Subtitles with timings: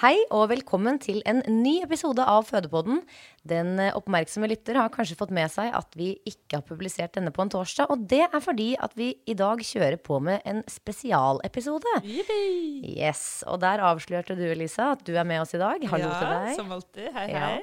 [0.00, 3.02] Hei og velkommen til en ny episode av Fødepodden.
[3.50, 7.28] Den eh, oppmerksomme lytter har kanskje fått med seg at vi ikke har publisert denne
[7.36, 7.90] på en torsdag.
[7.92, 11.92] Og det er fordi at vi i dag kjører på med en spesialepisode.
[12.06, 15.84] Yes, Og der avslørte du, Elisa, at du er med oss i dag.
[15.92, 16.56] Hallo ja, til deg.
[16.62, 17.12] som alltid.
[17.18, 17.44] Hei, Ja.
[17.50, 17.60] hei.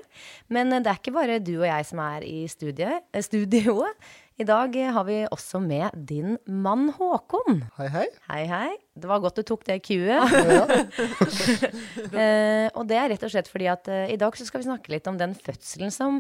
[0.54, 3.98] Men eh, det er ikke bare du og jeg som er i studiet, eh, studioet.
[4.38, 7.64] I dag har vi også med din mann Håkon.
[7.80, 8.04] Hei, hei.
[8.28, 8.76] Hei, hei.
[8.94, 10.30] Det var godt du tok det cuet.
[12.22, 14.68] eh, og det er rett og slett fordi at eh, i dag så skal vi
[14.68, 16.20] snakke litt om den fødselen som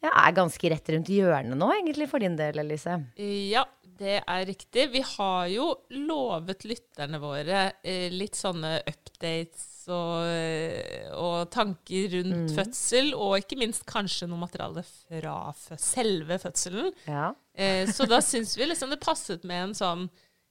[0.00, 3.02] ja, er ganske rett rundt hjørnet nå, egentlig, for din del, Elise.
[3.20, 3.66] Ja,
[4.00, 4.88] det er riktig.
[4.94, 5.74] Vi har jo
[6.08, 13.58] lovet lytterne våre eh, litt sånne updates og, eh, og tanker rundt fødsel, og ikke
[13.60, 15.36] minst kanskje noe materiale fra
[15.76, 16.92] selve fødselen.
[17.08, 17.32] Ja.
[17.54, 20.08] Eh, så da syns vi liksom det passet med en sånn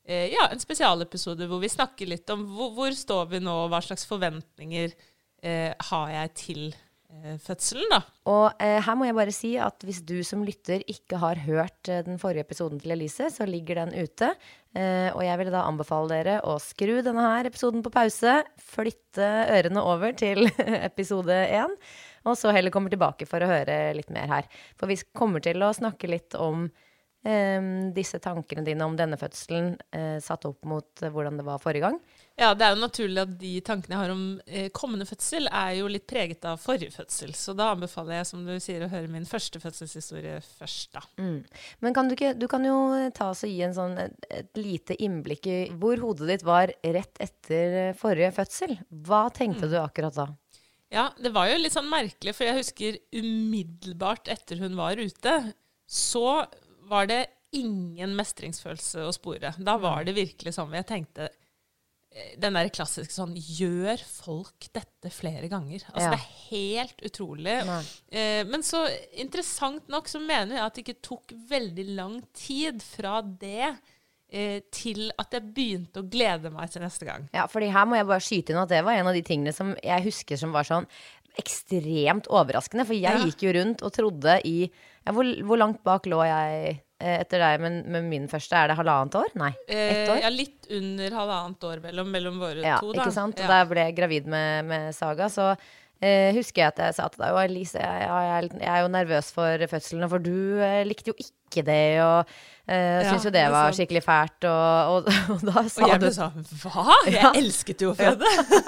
[0.07, 3.71] eh, ja, en spesialepisode hvor vi snakker litt om hvor, hvor står vi nå, og
[3.73, 4.91] hva slags forventninger
[5.43, 8.01] eh, har jeg til eh, fødselen, da.
[8.31, 11.91] Og eh, her må jeg bare si at hvis du som lytter ikke har hørt
[11.91, 14.33] eh, den forrige episoden til Elise, så ligger den ute.
[14.77, 19.29] Eh, og jeg vil da anbefale dere å skru denne her episoden på pause, flytte
[19.55, 20.45] ørene over til
[20.89, 21.73] episode én,
[22.27, 24.49] og så heller komme tilbake for å høre litt mer her.
[24.77, 26.67] For vi kommer til å snakke litt om
[27.25, 31.87] eh, disse tankene dine om denne fødselen eh, satt opp mot hvordan det var forrige
[31.87, 32.01] gang.
[32.37, 35.71] Ja, det er jo naturlig at de tankene jeg har om eh, kommende fødsel, er
[35.79, 37.31] jo litt preget av forrige fødsel.
[37.33, 41.01] Så da anbefaler jeg, som du sier, å høre min første fødselshistorie først, da.
[41.81, 42.75] Men kan du, ikke, du kan jo
[43.17, 46.75] ta oss og gi en sånn, et, et lite innblikk i hvor hodet ditt var
[46.85, 48.75] rett etter eh, forrige fødsel.
[49.09, 50.27] Hva tenkte du akkurat da?
[50.93, 55.33] Ja, det var jo litt sånn merkelig, for jeg husker umiddelbart etter hun var ute,
[55.89, 56.45] så
[56.87, 57.23] var det
[57.57, 59.55] ingen mestringsfølelse å spore.
[59.57, 61.43] Da var det virkelig sånn jeg tenkte eh,
[62.41, 65.83] den der klassiske sånn Gjør folk dette flere ganger?
[65.93, 66.15] Altså Ja.
[66.15, 67.57] Det er helt utrolig.
[68.11, 72.81] Eh, men så interessant nok så mener jeg at det ikke tok veldig lang tid
[72.83, 73.75] fra det
[74.29, 77.29] eh, til at jeg begynte å glede meg til neste gang.
[77.33, 79.53] Ja, fordi her må jeg bare skyte inn at det var en av de tingene
[79.55, 80.87] som jeg husker som var sånn
[81.37, 82.85] ekstremt overraskende.
[82.87, 83.23] For jeg Ja.
[83.25, 84.69] gikk jo rundt og trodde i
[85.05, 88.57] ja, hvor, hvor langt bak lå jeg etter deg men, men, min første?
[88.57, 89.33] Er det halvannet år?
[89.37, 90.21] Nei, ett Eh, år?
[90.23, 93.03] ja, litt under halvannet år mellom, mellom våre Ja, to, da.
[93.03, 93.37] ikke sant?
[93.37, 93.47] Og Ja.
[93.53, 95.51] da jeg ble gravid med, med Saga, så
[96.01, 98.87] eh, husker jeg at jeg sa til deg Og Elise, jeg, jeg, jeg er jo
[98.93, 102.25] nervøs for fødselen, for du eh, likte jo ikke det, og
[102.67, 102.73] uh,
[103.07, 105.05] Ja, jo det var skikkelig fælt, og, og,
[105.37, 106.97] og da sa Og jeg du ble sånn Hva?
[107.07, 108.25] Jeg elsket jo å føde!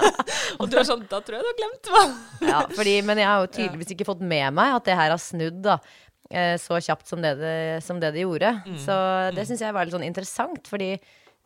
[0.59, 2.03] og du er sånn Da tror jeg du har glemt hva.
[2.47, 5.19] ja, fordi, Men jeg har jo tydeligvis ikke fått med meg at det her har
[5.21, 6.08] snudd da, eh,
[6.61, 8.51] så kjapt som det det, som det, det gjorde.
[8.67, 8.77] Mm.
[8.77, 8.95] Så
[9.35, 10.91] det syns jeg var litt sånn interessant, fordi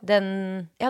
[0.03, 0.89] den ja,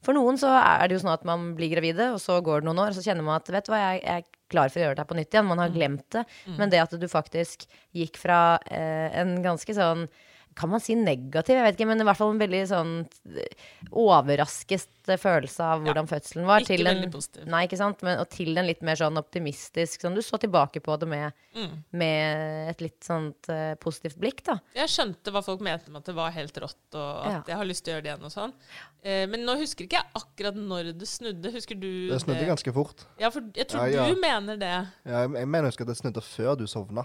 [0.00, 2.68] For noen så er det jo sånn at man blir gravide, og så går det
[2.70, 4.80] noen år, og så kjenner man at vet du hva, jeg, jeg er klar for
[4.80, 5.50] å gjøre det her på nytt igjen.
[5.50, 5.74] Man har Mm.
[5.76, 6.22] glemt det.
[6.56, 10.06] Men det at du faktisk gikk fra eh, en ganske sånn
[10.54, 11.56] kan man si negativ?
[11.58, 12.92] Jeg vet ikke, men i hvert fall en veldig sånn
[13.34, 14.90] eh, overrasket
[15.20, 16.62] følelse av hvordan fødselen var.
[16.64, 17.44] Ikke til en, veldig positiv.
[17.52, 18.00] Nei, ikke sant?
[18.06, 21.32] Men, og til en litt mer sånn optimistisk Sånn du så tilbake på det med,
[21.54, 21.74] Mm.
[21.92, 24.56] med et litt sånt uh, positivt blikk, da.
[24.74, 27.42] Jeg skjønte hva folk mente med at det var helt rått, og at Ja.
[27.52, 28.54] jeg har lyst til å gjøre det igjen og sånn.
[29.04, 31.52] Eh, men nå husker ikke jeg akkurat når det snudde.
[31.54, 33.04] Husker du Det snudde ganske fort.
[33.20, 34.08] Ja, for jeg tror Ja, ja.
[34.14, 34.72] du mener det.
[35.06, 37.04] Ja, jeg, jeg mener jeg husker at det snudde før du sovna.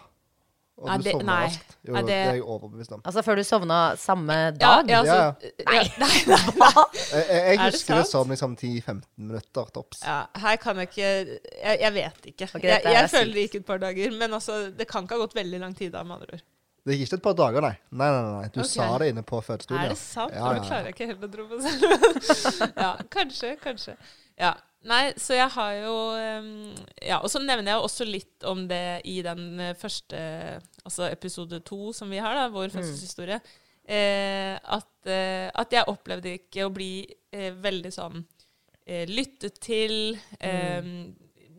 [0.80, 1.74] Og Nei, du det- sovna raskt.
[1.84, 2.08] Jo, Nei, det...
[2.08, 3.02] det- er jeg overbevist om.
[3.04, 4.60] Altså før du sovna samme dag?
[4.62, 6.86] ja, Ja, altså, ja, nei, nei, nei.
[7.10, 10.04] Jeg, jeg, jeg Er det husker det, som liksom 10-15 minutter tops.
[10.06, 12.50] Ja, her kan jeg ikke Jeg, jeg vet ikke.
[12.56, 15.26] Okay, jeg jeg føler det gikk et par dager, men altså, det kan ikke ha
[15.26, 16.46] gått veldig lang tid da, med andre ord.
[16.86, 17.76] Det gikk ikke et par dager, nei.
[17.92, 18.48] Nei, nei, nei.
[18.54, 18.72] Du okay.
[18.72, 19.84] sa det inne på fødestolen.
[19.84, 20.34] Er det sant?
[20.34, 22.72] Ja, ja, ja, klarer jeg ikke helt å tro på selv.
[22.86, 23.98] ja, kanskje, kanskje.
[24.40, 24.54] Ja.
[24.88, 25.94] Nei, så jeg har jo
[26.40, 26.52] um,
[27.04, 30.20] Ja, og så nevner jeg også litt om det i den eh, første
[30.86, 33.42] Altså episode to som vi har, da, vår fødselshistorie.
[33.90, 37.04] Eh, at, eh, at jeg opplevde ikke å bli
[37.36, 38.22] eh, veldig sånn
[38.86, 40.14] eh, lyttet til.
[40.40, 40.80] Eh,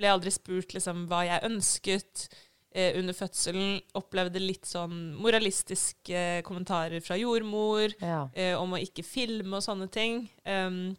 [0.00, 2.24] ble aldri spurt liksom hva jeg ønsket
[2.72, 3.80] eh, under fødselen.
[4.00, 8.22] Opplevde litt sånn moralistiske kommentarer fra jordmor Ja.
[8.62, 10.24] om å ikke filme og sånne ting.
[10.48, 10.96] Um,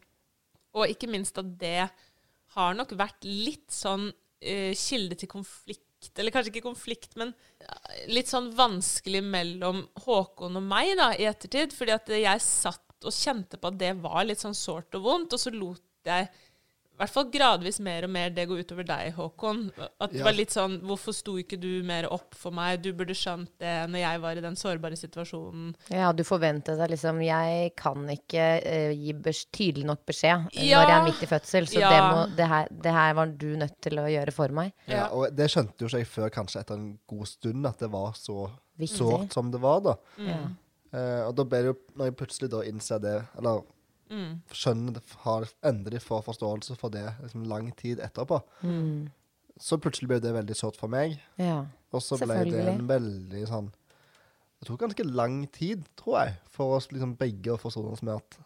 [0.77, 1.89] og ikke minst at det
[2.55, 5.87] har nok vært litt sånn uh, kilde til konflikt.
[6.17, 7.35] Eller kanskje ikke konflikt, men
[8.09, 11.75] litt sånn vanskelig mellom Håkon og meg da, i ettertid.
[11.77, 15.35] Fordi at jeg satt og kjente på at det var litt sånn sårt og vondt,
[15.37, 16.29] og så lot jeg
[17.01, 19.63] hvert fall gradvis mer og mer det går utover deg, Håkon.
[19.99, 20.25] At det Ja.
[20.27, 22.81] var litt sånn Hvorfor sto ikke du mer opp for meg?
[22.83, 25.75] Du burde skjønt det når jeg var i den sårbare situasjonen.
[25.89, 29.13] Ja, du forventet deg liksom Jeg kan ikke uh, gi
[29.51, 30.81] tydelig nok beskjed eh, Ja.
[30.83, 31.89] når jeg er midt i fødsel, så Ja.
[31.89, 34.73] det, må, det, her, det her var du nødt til å gjøre for meg.
[34.87, 35.07] Ja, Ja.
[35.09, 38.13] og det skjønte jo ikke jeg før kanskje etter en god stund, at det var
[38.13, 38.49] så
[38.81, 39.95] sårt som det var, da.
[40.17, 40.57] Mm.
[40.93, 43.61] Uh, og da ble det jo, når jeg plutselig da innser det, eller
[44.11, 44.41] Mm.
[44.51, 49.09] skjønner det, har endelig får forståelse for det liksom lang tid etterpå, Mm.
[49.57, 51.19] så plutselig ble det veldig sårt for meg.
[51.39, 51.65] ja.
[51.93, 53.71] Og så ble det en veldig sånn
[54.61, 58.13] Det tok ganske lang tid, tror jeg, for oss liksom begge å forsone oss med
[58.15, 58.37] at,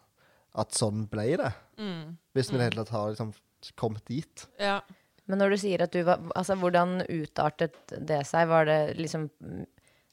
[0.54, 1.52] at sånn ble det.
[1.78, 2.16] Mm.
[2.34, 3.34] Hvis vi i det hele tatt har liksom
[3.76, 4.46] kommet dit.
[4.58, 4.80] Ja.
[5.26, 7.76] Men når du sier at du var Altså, hvordan utartet
[8.06, 8.48] det seg?
[8.48, 9.66] Var det liksom mm,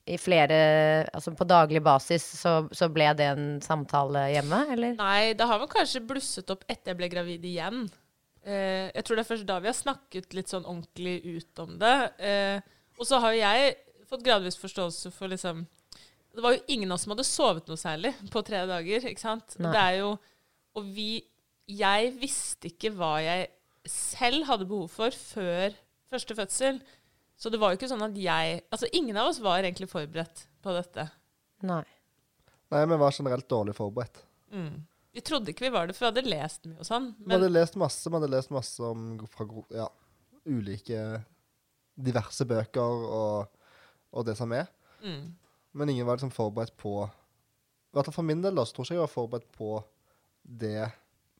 [0.05, 0.55] i flere
[1.13, 4.95] Altså på daglig basis så, så ble det en samtale hjemme, eller?
[4.99, 7.85] Nei, det har vel kanskje blusset opp etter jeg ble gravid igjen.
[8.43, 11.77] Eh, jeg tror det er først da vi har snakket litt sånn ordentlig ut om
[11.79, 11.95] det.
[12.19, 12.57] Eh,
[12.99, 13.75] og så har jo jeg
[14.09, 15.63] fått gradvis forståelse for liksom
[16.33, 19.23] Det var jo ingen av oss som hadde sovet noe særlig på tre dager, ikke
[19.23, 19.55] sant?
[19.61, 19.71] Nei.
[19.73, 20.11] Det er jo
[20.77, 21.23] Og vi
[21.69, 23.47] Jeg visste ikke hva jeg
[23.89, 25.73] selv hadde behov for før
[26.13, 26.77] første fødsel.
[27.43, 30.45] Så det var jo ikke sånn at jeg Altså, ingen av oss var egentlig forberedt
[30.63, 31.09] på dette.
[31.67, 31.83] Nei.
[32.71, 34.21] Nei, vi var generelt dårlig forberedt.
[34.55, 34.85] Mm.
[35.13, 37.09] Vi trodde ikke vi var det, for vi hadde lest mye og sånn.
[37.19, 39.45] Vi hadde lest masse, vi hadde lest masse om fra
[39.75, 39.89] ja,
[40.47, 41.03] ulike
[41.99, 43.59] diverse bøker og,
[44.15, 44.71] og det som er.
[45.03, 45.23] mm.
[45.73, 48.85] Men ingen var liksom forberedt på I hvert fall for min del da, så tror
[48.85, 49.75] ikke jeg var forberedt på
[50.43, 50.87] det,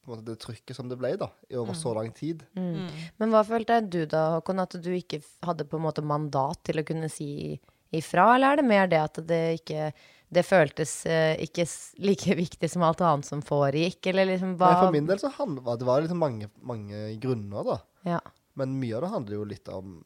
[0.09, 2.43] måte, det trykket som det ble da, i over så lang tid.
[2.57, 2.89] Mm.
[3.21, 6.81] Men hva følte du da, Håkon, at du ikke hadde på en måte mandat til
[6.81, 7.55] å kunne si
[7.93, 9.93] ifra, eller er det mer det at det ikke
[10.33, 11.65] det føltes eh, ikke
[12.01, 15.31] like viktig som alt annet som foregikk, eller liksom hva Men for min del så
[15.37, 17.77] handla det var liksom mange, mange grunner da.
[18.15, 18.19] Ja.
[18.59, 20.01] Men mye av det handler jo litt om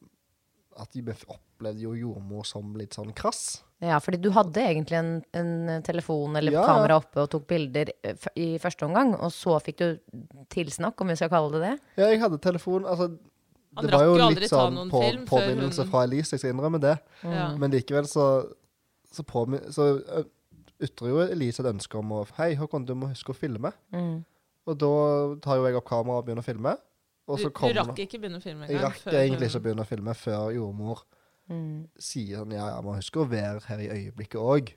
[0.78, 3.62] at de opplevde jo jordmor som litt sånn krass.
[3.82, 7.90] ja, fordi du hadde egentlig en, en telefon eller Ja, kamera oppe og tok bilder
[8.02, 9.98] eh, f- i første omgang, og så fikk du
[10.50, 11.74] tilsnakk, om vi skal kalle det det.
[12.00, 13.10] Ja, jeg hadde telefon, altså
[13.76, 16.80] Han det var jo jo litt sånn på, påminnelse hun- fra Elise, jeg skal innrømme
[16.82, 16.96] det.
[17.22, 17.50] Ja.
[17.56, 18.24] Men likevel så,
[19.12, 19.88] så, påmin- så
[20.80, 23.72] ytrer jo Elise et ønske om å Hei, Håkon, du må huske å filme.
[23.92, 24.24] Mm.
[24.68, 24.90] Og da
[25.42, 26.74] tar jo jeg opp kameraet og begynner å filme.
[27.28, 29.64] Og Du, så du rakk ikke begynne å filme Jeg rakk rakk egentlig ikke å
[29.66, 31.04] begynne å filme før jordmor
[31.48, 31.86] Mm.
[31.96, 34.74] sier sånn Ja, ja, må huske å være her i øyeblikket òg.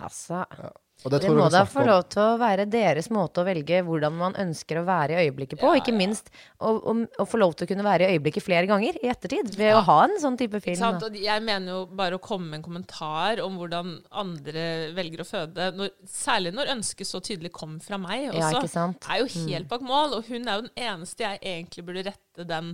[0.00, 0.74] Altså, Og
[1.04, 4.14] det det tror må da få lov til å være deres måte å velge hvordan
[4.16, 5.68] man ønsker å være i øyeblikket på.
[5.68, 5.82] Ja, ja.
[5.82, 8.96] ikke minst å, å, å få lov til å kunne være i øyeblikket flere ganger
[9.02, 9.52] i ettertid.
[9.58, 10.78] Ved å ha en sånn type film.
[10.80, 11.04] sant?
[11.06, 13.92] Og jeg mener jo bare å komme med en kommentar om hvordan
[14.24, 14.64] andre
[14.96, 18.72] velger å føde, når, særlig når ønsket så tydelig kom fra meg Ja, også, ikke
[18.72, 19.04] sant?
[19.04, 19.12] Mm.
[19.12, 20.18] er jo helt bak mål.
[20.18, 22.72] Og hun er jo den eneste jeg egentlig burde rette den,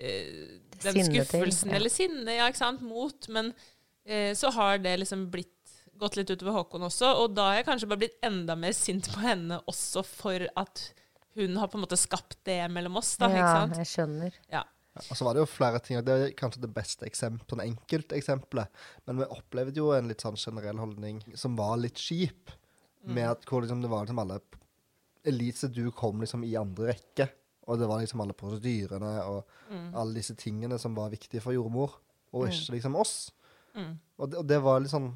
[0.00, 0.42] øh,
[0.80, 1.78] den skuffelsen til, ja.
[1.78, 3.30] eller sinne ja, ikke sant, mot.
[3.30, 5.59] Men øh, så har det liksom blitt
[6.00, 9.08] gått litt utover Håkon også, og da har jeg kanskje bare blitt enda mer sint
[9.12, 10.84] på henne også for at
[11.38, 13.30] hun har på en måte skapt det mellom oss, da.
[13.30, 13.76] ikke sant?
[13.76, 14.38] Ja, jeg skjønner.
[14.50, 14.64] Ja.
[15.00, 17.62] Og så var det jo flere ting, og det er kanskje det beste eksempelet, sånn
[17.62, 18.80] enkelteksempelet.
[19.06, 22.50] Men vi opplevde jo en litt sånn generell holdning som var litt kjip.
[23.08, 24.40] Med at hvor liksom det var liksom alle
[25.30, 27.30] Elise, du kom liksom i andre rekke.
[27.70, 31.94] Og det var liksom alle prosedyrene og alle disse tingene som var viktige for jordmor,
[32.34, 33.14] og ikke liksom oss.
[33.76, 35.12] Og, det, og det var litt sånn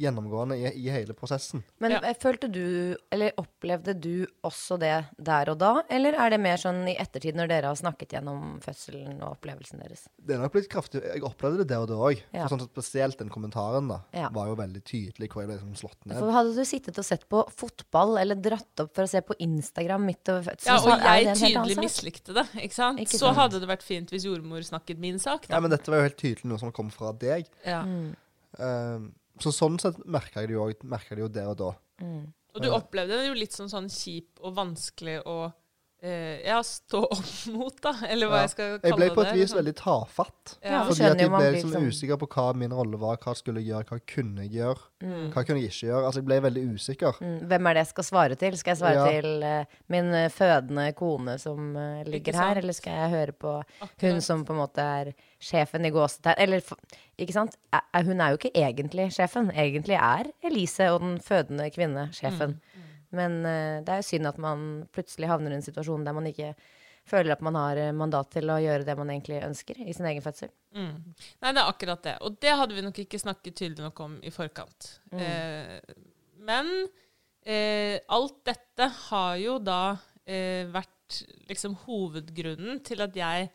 [0.00, 1.62] gjennomgående i, i hele prosessen.
[1.78, 1.98] Men Ja.
[2.02, 5.82] eh, følte du, eller opplevde du også det der og da?
[5.90, 9.78] Eller er det mer sånn i ettertid, når dere har snakket gjennom fødselen og opplevelsen
[9.82, 10.06] deres?
[10.18, 11.02] Det er nok blitt kraftig.
[11.04, 12.22] Jeg opplevde det der og da òg.
[12.32, 12.48] Ja.
[12.48, 14.28] Sånn spesielt den kommentaren da, Ja.
[14.30, 16.18] var jo veldig tydelig hvor jeg ble liksom slått ned.
[16.18, 19.34] For hadde du sittet og sett på fotball, eller dratt opp for å se på
[19.38, 21.84] Instagram midt over fødselen, Ja, så og er jeg det en helt tydelig annen sak.
[21.84, 22.46] mislikte det.
[22.64, 22.98] ikke sant?
[22.98, 23.36] Ikke så sant.
[23.36, 25.46] hadde det vært fint hvis jordmor snakket min sak.
[25.48, 25.54] da.
[25.56, 27.46] Ja, men dette var jo helt tydelig noe som kom fra deg.
[27.66, 27.82] Ja.
[27.82, 28.16] Mm.
[28.58, 31.70] Um, så sånn sett merka jeg det jo, merket det jo der og da.
[32.52, 35.54] Og du opplevde det jo litt som sånn kjip og vanskelig å eh,
[36.02, 37.92] ja, stå opp mot, da.
[38.10, 38.46] Eller hva Ja.
[38.46, 38.88] jeg skal kalle det.
[38.90, 39.58] Jeg ble på et vis liksom.
[39.60, 40.54] veldig tafatt.
[40.64, 43.62] Ja, Fordi at jeg ble liksom liksom- usikker på hva min rolle var, hva skulle
[43.62, 45.32] jeg gjøre, hva kunne jeg gjøre, Mm.
[45.32, 46.04] hva kunne jeg ikke gjøre.
[46.06, 47.12] Altså, jeg ble veldig usikker.
[47.20, 48.56] Mm, Hvem er det jeg skal svare til?
[48.56, 49.20] Skal jeg svare Ja.
[49.20, 53.54] til uh, min eh, fødende kone som uh, ligger her, eller skal jeg høre på
[53.82, 54.00] Akkurat.
[54.12, 56.34] hun som på en måte er sjefen i gåsetegn?
[56.38, 56.78] Eller, f-
[57.18, 57.56] ikke sant?
[57.94, 59.50] Hun er jo ikke egentlig sjefen.
[59.54, 62.60] Egentlig er Elise og den fødende kvinne sjefen.
[63.16, 66.28] Men eh, det er jo synd at man plutselig havner i en situasjon der man
[66.30, 66.54] ikke
[67.08, 70.08] føler at man har eh, mandat til å gjøre det man egentlig ønsker i sin
[70.08, 70.52] egen fødsel.
[70.76, 70.94] Mm.
[71.42, 72.16] Nei, det er akkurat det.
[72.26, 74.94] Og det hadde vi nok ikke snakket tydelig nok om i forkant.
[75.12, 75.22] Mm.
[75.26, 75.96] Eh,
[76.46, 76.72] men
[77.44, 79.82] eh, alt dette har jo da
[80.24, 83.50] eh, vært liksom hovedgrunnen til at jeg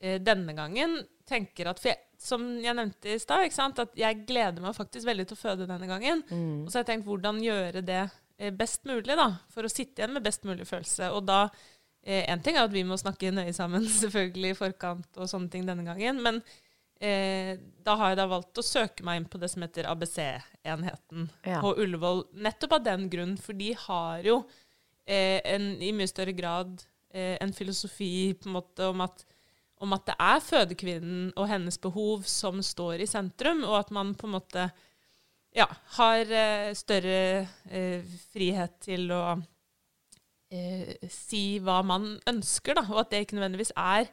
[0.00, 4.62] eh, denne gangen tenker at For jeg, som jeg nevnte i stad, at jeg gleder
[4.62, 6.20] meg faktisk veldig til å føde denne gangen.
[6.28, 6.64] Mm.
[6.64, 8.02] Og så har jeg tenkt hvordan gjøre det
[8.56, 11.10] best mulig, da, for å sitte igjen med best mulig følelse.
[11.16, 11.44] Og da
[12.02, 15.50] eh, En ting er at vi må snakke nøye sammen selvfølgelig i forkant og sånne
[15.52, 16.40] ting denne gangen, men
[17.00, 21.28] eh, da har jeg da valgt å søke meg inn på det som heter ABC-enheten
[21.46, 21.60] Ja.
[21.60, 22.24] på Ullevål.
[22.42, 24.40] Nettopp av den grunn, for de har jo
[25.06, 26.82] eh, en, i mye større grad
[27.14, 29.24] eh, en filosofi på en måte om at,
[29.82, 34.14] om at det er fødekvinnen og hennes behov som står i sentrum, og at man
[34.14, 34.68] på en måte
[35.56, 35.68] ja,
[35.98, 39.22] har eh, større eh, frihet til å
[40.52, 44.12] eh, si hva man ønsker, da, og at det ikke nødvendigvis er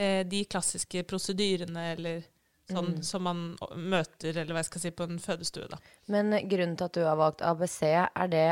[0.00, 2.22] de klassiske prosedyrene eller
[2.70, 3.40] sånn som man
[3.76, 5.66] møter, eller hva jeg skal si, på en fødestue.
[5.68, 5.76] da.
[6.08, 8.46] Men grunnen til at du har valgt ABC, er det,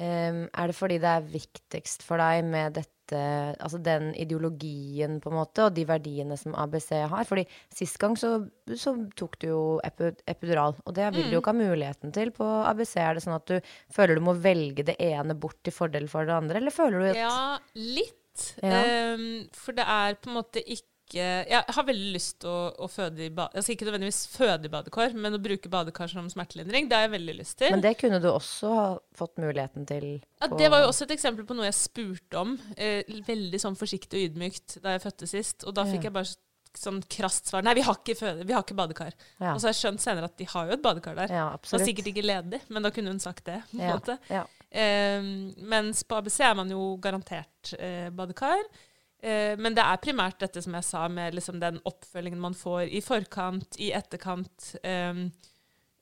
[0.00, 5.30] um, er det fordi det er viktigst for deg med dette, altså den ideologien på
[5.30, 7.26] en måte, og de verdiene som ABC har?
[7.28, 8.34] Fordi sist gang så,
[8.78, 12.32] så tok du jo epi, epidural, og det vil du jo ikke ha muligheten til.
[12.36, 15.76] På ABC er det sånn at du føler du må velge det ene bort til
[15.76, 17.36] fordel for det andre, eller føler du at Ja,
[17.76, 18.18] litt.
[18.64, 19.12] Ja.
[19.12, 22.88] Um, for det er på en måte ikke Jeg har veldig lyst til å, å
[22.90, 23.58] føde i badekar.
[23.60, 26.88] altså Ikke nødvendigvis føde i badekar, men å bruke badekar som smertelindring.
[26.88, 27.70] Det har jeg veldig lyst til.
[27.74, 28.86] Men det kunne du også ha
[29.18, 30.06] fått muligheten til.
[30.40, 33.76] Ja, det var jo også et eksempel på noe jeg spurte om, eh, veldig sånn
[33.78, 35.64] forsiktig og ydmykt, da jeg fødte sist.
[35.68, 36.32] Og da fikk jeg bare
[36.72, 37.60] sånn krast svar.
[37.66, 39.12] Nei, vi har ikke, føde, vi har ikke badekar.
[39.38, 39.52] Ja.
[39.52, 41.28] Og så har jeg skjønt senere at de har jo et badekar der.
[41.28, 43.58] Ja, Det var sikkert ikke ledig, men da kunne hun sagt det.
[43.70, 44.18] på en Ja, måte.
[44.32, 44.46] ja.
[44.72, 45.20] Eh,
[45.68, 48.64] mens på ABC er man jo garantert eh, badekar.
[49.22, 52.90] Eh, men det er primært dette som jeg sa, med liksom den oppfølgingen man får
[52.90, 54.72] i forkant, i etterkant.
[54.82, 55.28] Um,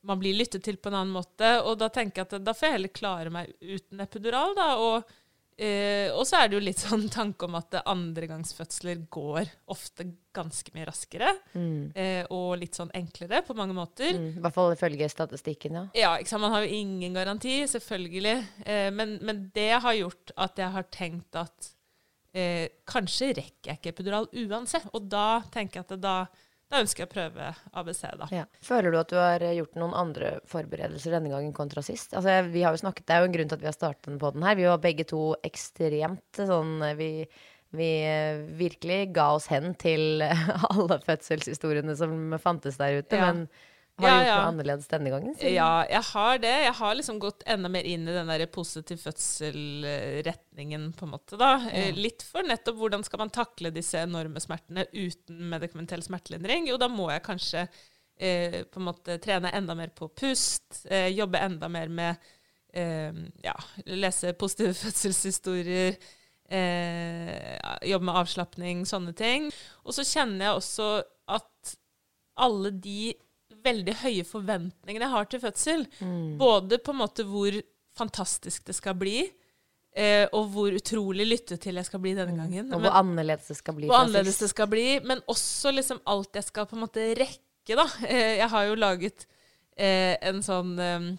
[0.08, 1.58] man blir lyttet til på en annen måte.
[1.66, 4.68] Og da tenker jeg at da får jeg heller klare meg uten epidural, da.
[4.80, 5.10] Og,
[5.60, 10.72] uh, og så er det jo litt sånn tanke om at andregangsfødsler går ofte ganske
[10.72, 11.34] mye raskere.
[11.92, 14.14] Eh, og litt sånn enklere på mange måter.
[14.16, 15.84] Mm, I hvert fall ifølge statistikken, ja.
[15.98, 16.46] Ja, ikke sant?
[16.46, 18.38] man har jo ingen garanti, selvfølgelig.
[18.64, 21.74] Uh, men, men det har gjort at jeg har tenkt at
[22.36, 24.88] eh, kanskje rekker jeg ikke epidural uansett.
[24.94, 26.14] Og da tenker jeg at da,
[26.70, 27.50] da ønsker jeg å prøve
[27.82, 28.30] ABC, da.
[28.34, 28.46] Ja.
[28.64, 32.14] Føler du at du har eh, gjort noen andre forberedelser denne gangen kontra sist?
[32.16, 34.10] Altså, vi har jo snakket, Det er jo en grunn til at vi har startet
[34.10, 34.58] den podden her.
[34.58, 37.10] Vi var begge to ekstremt sånn eh, Vi,
[37.78, 40.24] vi eh, virkelig ga oss hen til
[40.72, 43.18] alle fødselshistoriene som fantes der ute.
[43.18, 43.30] Ja.
[43.30, 43.48] Men
[43.98, 44.36] har Ja, du gjort ja.
[44.40, 45.34] noe annerledes denne gangen?
[45.34, 46.54] siden- Ja, jeg har det.
[46.64, 51.36] Jeg har liksom gått enda mer inn i den der positiv fødsel-retningen, på en måte,
[51.40, 51.50] da.
[51.72, 51.90] Ja.
[51.96, 56.68] Litt for nettopp hvordan skal man takle disse enorme smertene uten medikamentell smertelindring?
[56.70, 57.66] Jo, da må jeg kanskje
[58.20, 62.16] eh, på en måte trene enda mer på pust, eh, jobbe enda mer med
[62.74, 63.12] eh,
[63.44, 63.54] ja,
[63.86, 65.96] lese positive fødselshistorier,
[66.50, 69.50] eh, jobbe med avslapning, sånne ting.
[69.84, 70.90] Og så kjenner jeg også
[71.36, 71.76] at
[72.40, 73.14] alle de
[73.64, 75.86] veldig høye forventningene jeg har til fødsel,
[76.40, 77.60] både på en måte hvor
[77.98, 79.30] fantastisk det skal bli,
[79.92, 82.68] Eh, og hvor utrolig lyttet til jeg skal bli denne gangen.
[82.72, 83.88] Og Men- hvor annerledes det skal bli.
[83.88, 87.74] hvor annerledes det skal bli, men også liksom alt jeg skal på en måte rekke,
[87.74, 87.86] da.
[88.06, 89.26] Eh, Jeg har jo laget
[89.76, 91.16] eh, en sånn eh,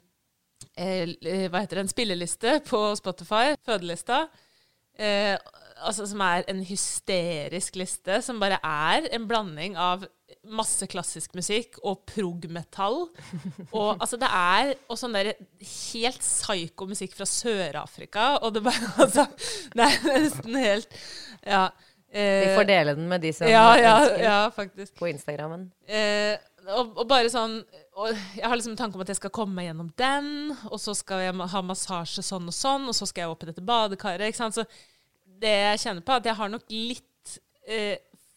[0.77, 1.83] eh, Hva heter det?
[1.83, 4.29] En spilleliste på Spotify, fødelista.
[4.97, 5.35] Eh,
[5.83, 10.07] altså som er en hysterisk liste, som bare er en blanding av
[10.41, 13.03] masse klassisk musikk og prog-metall.
[13.77, 18.91] Og altså det er og sånn der helt psyko musikk fra Sør-Afrika, og det bare
[19.05, 19.27] Altså,
[19.75, 21.01] det er nesten helt
[21.45, 21.69] Ja.
[22.11, 24.97] Vi eh, får dele den med de som ja, ja, ønsker ja, faktisk.
[24.99, 25.69] på Instagrammen.
[25.87, 26.35] Eh,
[26.67, 27.61] og, og bare sånn
[28.01, 30.27] og Jeg har liksom en tanke om at jeg skal komme meg gjennom den,
[30.67, 33.49] og så skal jeg ha massasje sånn og sånn, og så skal jeg opp i
[33.51, 34.27] dette badekaret.
[34.27, 34.57] ikke sant?
[34.57, 34.65] Så
[35.41, 37.35] det jeg kjenner på, er at jeg har nok litt
[37.67, 37.97] eh,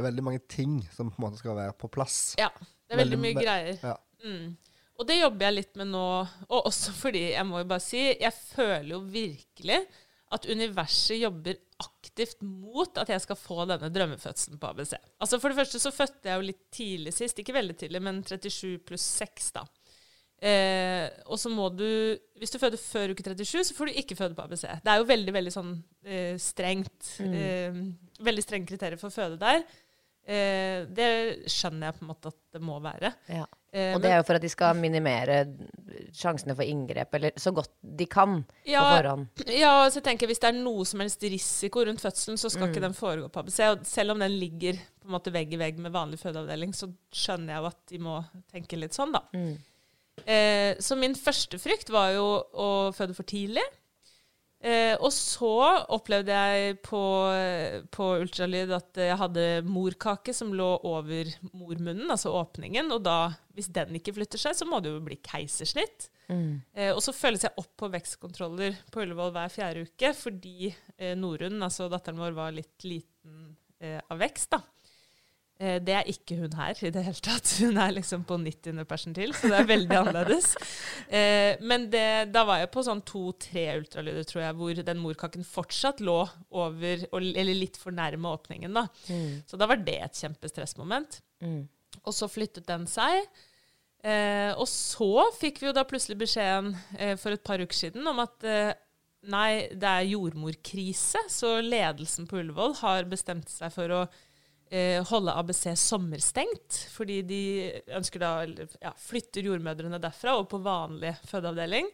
[0.00, 2.34] Det er veldig mange ting som på en måte skal være på plass.
[2.40, 2.48] Ja.
[2.56, 3.80] Det er veldig, Veldig- mye greier.
[3.84, 3.96] Ja.
[4.24, 4.56] Mm.
[5.00, 6.04] Og det jobber jeg litt med nå,
[6.48, 9.78] og også fordi jeg må jo bare si Jeg føler jo virkelig
[10.30, 14.92] at universet jobber aktivt mot at jeg skal få denne drømmefødselen på ABC.
[15.18, 17.40] Altså For det første så fødte jeg jo litt tidlig sist.
[17.40, 19.64] Ikke veldig tidlig, men 37 pluss 6, da.
[20.40, 24.16] Eh, og så må du Hvis du føder før uke 37, så får du ikke
[24.16, 24.62] føde på ABC.
[24.80, 27.76] Det er jo veldig, veldig sånn eh, strengt eh,
[28.24, 29.64] Veldig strenge kriterier for å føde der.
[30.26, 33.14] Eh, det skjønner jeg på en måte at det må være.
[33.28, 33.46] Ja.
[33.72, 35.40] Eh, Og det er jo for at de skal minimere
[36.14, 39.26] sjansene for inngrep, eller så godt de kan Ja, på forhånd.
[39.54, 42.68] Ja, så tenker jeg Hvis det er noe som helst risiko rundt fødselen, så skal
[42.68, 42.72] Mm.
[42.74, 43.60] ikke den foregå på ABC.
[43.70, 46.92] Og selv om den ligger på en måte vegg i vegg med vanlig fødeavdeling, så
[47.12, 49.22] skjønner jeg jo at de må tenke litt sånn, da.
[49.34, 49.58] Mm.
[50.26, 53.62] Eh, så min første frykt var jo å føde for tidlig.
[54.60, 55.52] Eh, og så
[55.88, 57.00] opplevde jeg på,
[57.96, 62.92] på ultralyd at jeg hadde morkake som lå over mormunnen, altså åpningen.
[62.92, 66.10] Og da, hvis den ikke flytter seg, så må det jo bli keisersnitt.
[66.76, 71.16] Eh, og så følges jeg opp på vekstkontroller på Ullevål hver fjerde uke, fordi eh,
[71.18, 74.60] Norunn, altså datteren vår, var litt liten eh, av vekst, da.
[75.60, 77.50] Eh, det er ikke hun her i det hele tatt.
[77.60, 78.80] Hun er liksom på 90.
[78.88, 80.54] persentil, så det er veldig annerledes.
[81.10, 85.42] Eh, men det, da var jeg på sånn to-tre ultralyder, tror jeg, hvor den morkaken
[85.42, 86.20] fortsatt lå
[86.54, 88.76] over, eller litt for nærme åpningen.
[88.78, 88.84] da.
[89.50, 91.18] Så da var det et kjempestressmoment.
[92.04, 93.26] Og så flyttet den seg.
[94.06, 98.06] Eh, og så fikk vi jo da plutselig beskjeden eh, for et par uker siden
[98.06, 98.46] om at
[99.26, 104.04] nei, det er jordmorkrise, så ledelsen på Ullevål har bestemt seg for å
[105.10, 107.42] holde ABC sommerstengt, fordi de
[107.96, 111.90] ønsker da ja, flytter jordmødrene derfra og på vanlig fødeavdeling.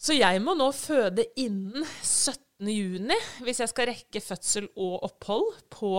[0.00, 2.68] Så jeg må nå føde innen 17.
[2.68, 5.94] juni hvis jeg skal rekke fødsel og opphold på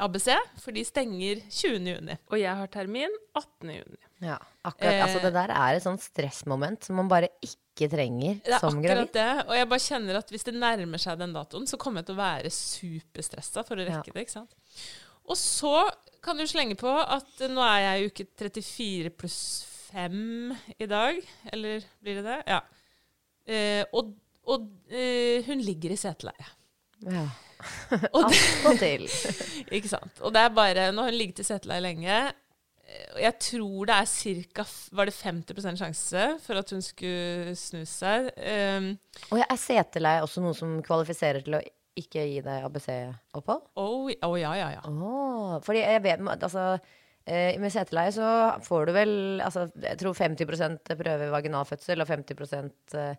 [0.00, 0.28] ABC,
[0.62, 1.86] for de stenger 20.
[1.92, 2.16] juni.
[2.30, 3.70] Og jeg har termin 18.
[3.74, 3.98] juni.
[4.24, 4.92] Ja, akkurat.
[4.94, 8.58] Eh, altså, det der er et sånt stressmoment som man bare ikke trenger Det er
[8.62, 9.12] som akkurat gravid.
[9.14, 9.46] det.
[9.48, 12.16] Og jeg bare kjenner at hvis det nærmer seg den datoen, så kommer jeg til
[12.16, 14.14] å være superstressa for å rekke Ja.
[14.14, 14.24] det.
[14.26, 14.54] ikke sant?
[15.28, 15.90] Og så
[16.24, 19.40] kan du slenge på at nå er jeg i uke 34 pluss
[19.92, 21.20] 5 i dag.
[21.52, 22.38] Eller blir det det?
[22.48, 22.60] Ja.
[23.46, 24.14] Eh, og
[24.48, 26.46] og eh, hun ligger i seteleie.
[27.06, 27.26] Ja.
[28.14, 29.06] Og Attpåtil.
[29.76, 30.20] ikke sant?
[30.22, 32.18] Og det er bare Nå har hun ligget i seteleie lenge.
[32.86, 34.12] eh, Og jeg tror det er
[34.54, 34.66] ca.
[35.00, 38.30] Var det 50 sjanse for at hun skulle snu seg?
[38.38, 38.92] Um,
[39.32, 41.64] Og er seteleie også noe som kvalifiserer til å
[41.98, 43.64] ikke gi deg ABC-opphold?
[43.74, 44.82] oh, oh, ja, ja, ja.
[44.86, 46.66] Oh, fordi jeg vet, altså,
[47.26, 48.28] eh, med seteleie så
[48.62, 49.10] får du vel
[49.42, 53.18] altså, Jeg tror 50% prøver vaginalfødsel, og 50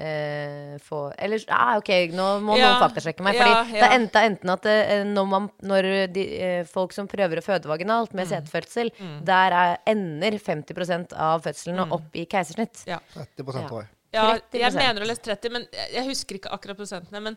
[0.00, 3.38] eh, få Eller ah, OK, nå må Ja, noen faktasjekke meg.
[3.38, 3.90] Fordi ja, det ja.
[3.90, 7.70] er enda enten at eh, når, man, når de, eh, folk som prøver å føde
[7.70, 8.16] vaginalt Mm.
[8.16, 9.24] med mm.
[9.24, 11.92] der er, ender 50% av fødslene Mm.
[11.96, 12.84] opp i keisersnitt.
[12.86, 12.98] Ja.
[13.14, 13.90] 30 tror jeg.
[14.12, 14.58] Ja, 30%.
[14.58, 17.20] jeg mener å lese 30, men jeg husker ikke akkurat prosentene.
[17.22, 17.36] Men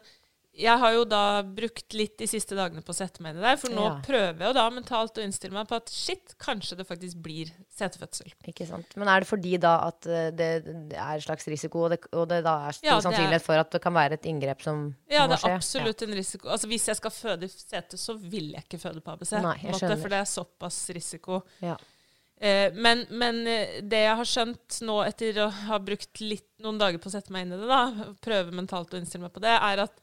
[0.53, 3.45] jeg har jo da brukt litt de siste dagene på å sette meg inn i
[3.47, 3.53] det.
[3.61, 3.93] For nå Ja.
[4.05, 7.49] prøver jeg jo da mentalt å innstille meg på at shit, kanskje det faktisk blir
[7.73, 8.29] setefødsel.
[8.47, 8.93] Ikke sant?
[8.95, 10.49] Men er det fordi da at eh, det,
[10.93, 13.57] er en slags risiko, og det, og det da er stor Ja, sannsynlighet er- for
[13.57, 16.49] at det kan være et inngrep som Ja, må det er absolutt absolutt en risiko.
[16.49, 19.33] Altså Hvis jeg skal føde i sete, så vil jeg ikke føde på ABC.
[19.41, 21.41] Nei, jeg måte, for det er såpass risiko.
[21.61, 21.77] Ja.
[22.37, 26.77] Eh, men, men eh, det jeg har skjønt nå etter å ha brukt litt, noen
[26.77, 29.41] dager på å sette meg inn i det, da, prøve mentalt å innstille meg på
[29.41, 30.01] det, er at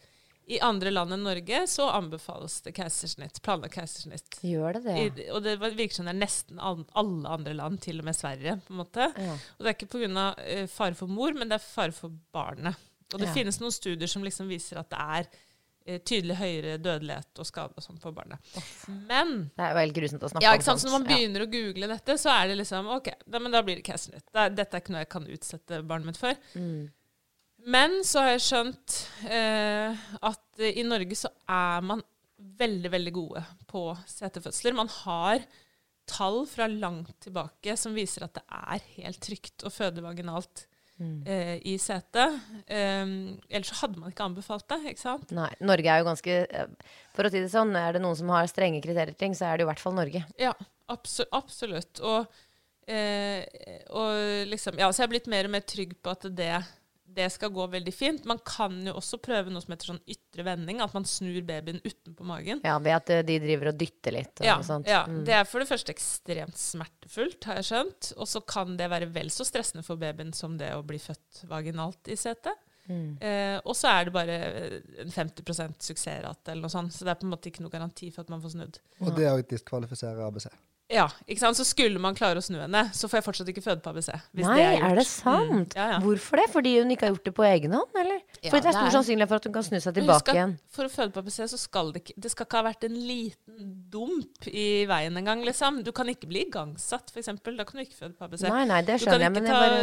[0.51, 3.39] i andre land enn Norge så anbefales det keisersnitt.
[3.47, 4.41] Planlagt keisersnitt.
[4.43, 4.97] Gjør det det?
[5.25, 8.57] I, og det virker som det er nesten alle andre land, til og med Sverige.
[8.67, 9.07] på en måte.
[9.15, 9.37] Ja.
[9.59, 10.27] Og det er ikke pga.
[10.41, 12.75] Uh, fare for mor, men det er fare for barnet.
[13.13, 13.35] Og det Ja.
[13.35, 15.31] finnes noen studier som liksom viser at det er
[15.87, 18.39] eh, tydelig høyere dødelighet og skade og sånn på barnet.
[19.09, 20.81] Men Det er helt grusomt å snakke ja, om sant?
[20.83, 21.17] Så når man Ja.
[21.17, 24.27] begynner å google dette, så er det liksom OK, da, men da blir det keisersnitt.
[24.35, 26.35] Er- Dette er ikke noe jeg kan utsette barnet mitt for.
[26.55, 26.91] Mm.
[27.67, 28.97] Men så har jeg skjønt
[29.29, 32.03] eh, at i Norge så er man
[32.61, 34.77] veldig, veldig gode på setefødsler.
[34.77, 35.45] Man har
[36.11, 40.67] tall fra langt tilbake som viser at det er helt trygt å føde vaginalt
[41.01, 41.23] Mm.
[41.27, 42.35] eh, i setet.
[42.69, 45.31] Um, ellers så hadde man ikke anbefalt det, ikke sant?
[45.33, 46.67] Nei, Norge er jo ganske eh,
[47.17, 49.47] For å si det sånn, er det noen som har strenge kriterier til ting, så
[49.49, 50.21] er det i hvert fall Norge.
[50.37, 50.53] Ja,
[50.93, 52.03] absol absolutt.
[52.05, 52.29] Og,
[52.85, 53.41] eh,
[53.97, 56.53] og liksom Ja, så jeg er blitt mer og mer trygg på at det,
[57.15, 58.25] det skal gå veldig fint.
[58.31, 61.81] Man kan jo også prøve noe som heter sånn ytre vending, at man snur babyen
[61.83, 62.61] utenpå magen.
[62.65, 64.87] Ja, Ved at eh, de driver og dytter litt og Ja, sånt.
[64.87, 65.25] ja, Mm.
[65.27, 68.13] det er for det første ekstremt smertefullt, har jeg skjønt.
[68.17, 71.45] Og så kan det være vel så stressende for babyen som det å bli født
[71.51, 72.55] vaginalt i setet.
[72.91, 73.19] Mm.
[73.23, 74.37] Eh, og så er det bare
[75.05, 76.93] en 50% suksessrate eller noe sånt.
[76.93, 78.79] Så det er på en måte ikke noe garanti for at man får snudd.
[79.01, 80.49] Og det å diskvalifisere ABC.
[80.91, 81.59] Ja, ikke sant?
[81.59, 84.09] Så skulle man klare å snu henne, så får jeg fortsatt ikke føde på ABC.
[84.41, 85.53] Nei, det er, er, det sant?
[85.53, 85.99] Mm, ja, ja.
[86.03, 86.47] Hvorfor det?
[86.51, 88.19] Fordi hun ikke har gjort det på egen hånd, eller?
[88.41, 90.57] Ja, Fordi det er stor sannsynlighet for at hun kan snu seg tilbake skal, igjen.
[90.75, 92.99] For å føde på ABC så skal det ikke Det skal ikke ha vært en
[92.99, 95.81] liten dump i veien engang, liksom.
[95.87, 97.31] Du kan ikke bli igangsatt, f.eks.
[97.39, 98.49] Da kan du ikke føde på ABC.
[98.51, 99.81] Nei, nei, det skjønner jeg, men jeg bare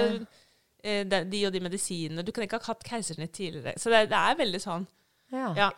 [0.83, 2.27] eh, ta de og de medisinene.
[2.27, 3.77] Du kan ikke ha hatt keisersnitt tidligere.
[3.79, 4.89] Så det, det er veldig sånn.
[5.31, 5.51] ja.
[5.55, 5.73] Ja.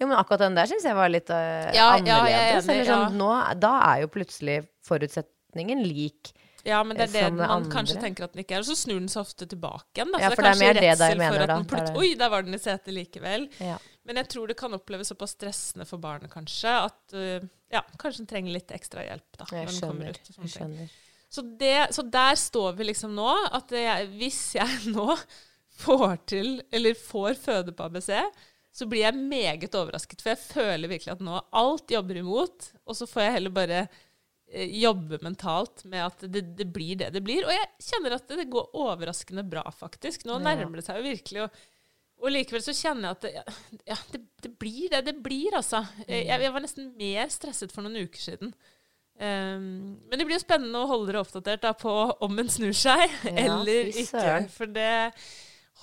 [0.00, 2.68] Jo, men akkurat den der syns jeg var litt uh, Ja, ja, er annerledes.
[2.72, 3.16] enig, sånn, ja.
[3.20, 6.32] nå, da er jo plutselig forutsetningen lik.
[6.64, 7.72] Ja, men det er det man andre.
[7.72, 8.64] kanskje tenker at den ikke er.
[8.64, 10.10] Og så snur den så ofte tilbake igjen.
[10.12, 10.20] Da.
[10.22, 11.58] Ja, for det er kanskje mer det jeg mener da.
[11.60, 11.94] Det er det.
[12.00, 13.46] Oi, der var den i setet likevel.
[13.64, 13.76] Ja.
[14.08, 18.24] Men jeg tror det kan oppleves såpass stressende for barnet, kanskje, at uh, ja, kanskje
[18.24, 20.32] den trenger litt ekstra hjelp da, Jeg når den kommer ut.
[20.36, 20.98] Jeg skjønner.
[21.30, 23.30] Så, det, så der står vi liksom nå.
[23.56, 25.14] At jeg, hvis jeg nå
[25.80, 28.10] får til, eller får føde på ABC,
[28.72, 30.22] så blir jeg meget overrasket.
[30.22, 33.80] For jeg føler virkelig at nå alt jobber imot, og så får jeg heller bare
[33.82, 37.46] eh, jobbe mentalt med at det, det blir det det blir.
[37.48, 40.26] Og jeg kjenner at det, det går overraskende bra, faktisk.
[40.28, 41.46] Nå nærmer det seg jo virkelig.
[41.46, 41.62] Og,
[42.20, 45.82] og likevel så kjenner jeg at det, ja, det, det blir det det blir, altså.
[46.06, 48.54] Jeg, jeg var nesten mer stresset for noen uker siden.
[49.20, 51.92] Um, men det blir jo spennende å holde dere oppdatert da, på
[52.24, 54.46] om en snur seg Ja, eller ikke.
[54.54, 54.92] For det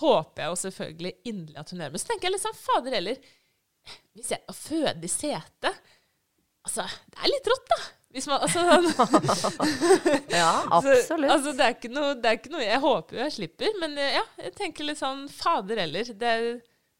[0.01, 1.93] håper jeg jo selvfølgelig inderlig at hun gjør.
[1.93, 3.29] Men så tenker jeg liksom, fader heller
[4.17, 5.71] Hvis jeg å føde i sete
[6.67, 6.83] Altså,
[7.13, 7.77] det er litt rått, da.
[8.27, 8.77] Man, altså, ja,
[10.39, 11.31] Ja, så, absolutt.
[11.31, 13.95] altså, det, er ikke noe, det er ikke noe Jeg håper jo jeg slipper, men
[14.01, 16.11] eh, ja, jeg tenker litt sånn Fader heller.
[16.17, 16.33] Det,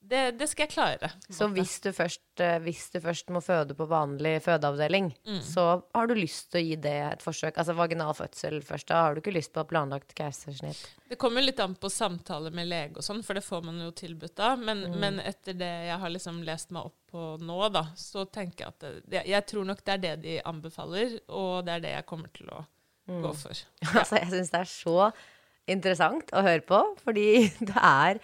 [0.08, 1.10] det, det skal jeg klare.
[1.34, 5.42] Så hvis du, først, eh, hvis du først må føde på vanlig fødeavdeling, Mm.
[5.44, 5.66] så
[5.96, 7.58] har du lyst til å gi det et forsøk.
[7.60, 8.88] Altså vaginal fødsel først.
[8.88, 10.80] Da har du ikke lyst på planlagt keisersnitt.
[11.10, 13.92] Det kommer litt an på samtaler med lege og sånn, for det får man jo
[13.92, 14.56] tilbudt da.
[14.56, 15.00] Men, Mm.
[15.00, 18.68] men etter det jeg har liksom lest meg opp på nå, da, så tenker jeg
[18.68, 22.06] at det, jeg tror nok det er det de anbefaler, og det er det jeg
[22.06, 22.66] kommer til å
[23.10, 23.22] Mm.
[23.24, 23.56] gå for.
[23.96, 25.14] Altså, jeg syns det er så
[25.68, 28.20] interessant å høre på, fordi det er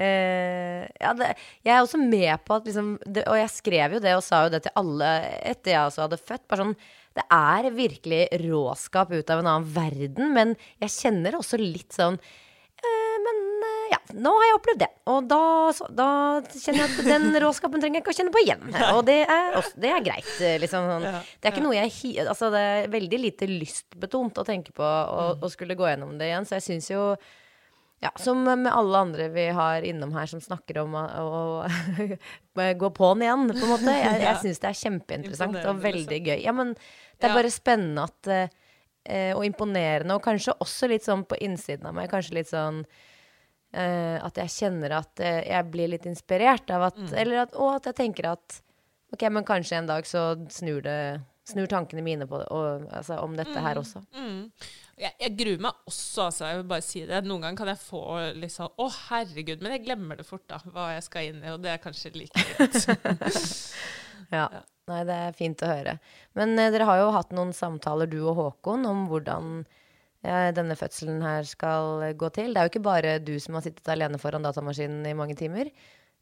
[0.00, 1.30] eh, ja, det,
[1.66, 4.44] jeg er også med på at liksom det, Og jeg skrev jo det og sa
[4.46, 5.14] jo det til alle
[5.52, 6.46] etter jeg også hadde født.
[6.50, 6.76] Bare sånn
[7.18, 12.16] Det er virkelig råskap ut av en annen verden, men jeg kjenner også litt sånn
[12.20, 14.90] eh, Men eh, ja, nå har jeg opplevd det.
[15.10, 15.42] Og da,
[15.76, 16.08] så, da
[16.54, 18.64] kjenner jeg at den råskapen trenger jeg ikke å kjenne på igjen.
[18.94, 20.32] Og det er, også, det er greit.
[20.62, 21.10] Liksom, sånn.
[21.40, 25.34] Det er ikke noe jeg Altså, det er veldig lite lystbetont å tenke på å,
[25.42, 27.04] å skulle gå gjennom det igjen, så jeg syns jo
[28.00, 32.06] Ja, som med alle andre vi har innom her som snakker om å, å
[32.80, 33.92] gå på'n igjen, på en måte.
[33.92, 36.38] Jeg, jeg syns det er kjempeinteressant og veldig gøy.
[36.40, 36.72] Ja, men
[37.20, 41.90] det er bare spennende at eh, Og imponerende, og kanskje også litt sånn på innsiden
[41.90, 42.80] av meg, kanskje litt sånn
[43.76, 47.12] eh, At jeg kjenner at eh, jeg blir litt inspirert av at Mm.
[47.20, 48.62] Eller at, og at jeg tenker at
[49.12, 51.00] OK, men kanskje en dag så snur det
[51.50, 54.02] Snur tankene mine på det, og, altså, om dette her også.
[54.14, 54.50] Mm.
[55.00, 56.48] Jeg, jeg gruer meg også, altså.
[56.50, 57.22] Jeg vil bare si det.
[57.24, 58.02] Noen ganger kan jeg få
[58.52, 59.64] sånn Å, herregud.
[59.64, 60.60] Men jeg glemmer det fort, da.
[60.68, 61.54] Hva jeg skal inn i.
[61.54, 62.84] Og det er kanskje like greit.
[64.30, 64.46] Ja.
[64.90, 65.96] Nei, det er fint å høre.
[66.38, 69.62] Men eh, dere har jo hatt noen samtaler, du og Håkon, om hvordan
[70.22, 72.52] eh, denne fødselen her skal eh, gå til.
[72.52, 75.70] Det er jo ikke bare du som har sittet alene foran datamaskinen i mange timer.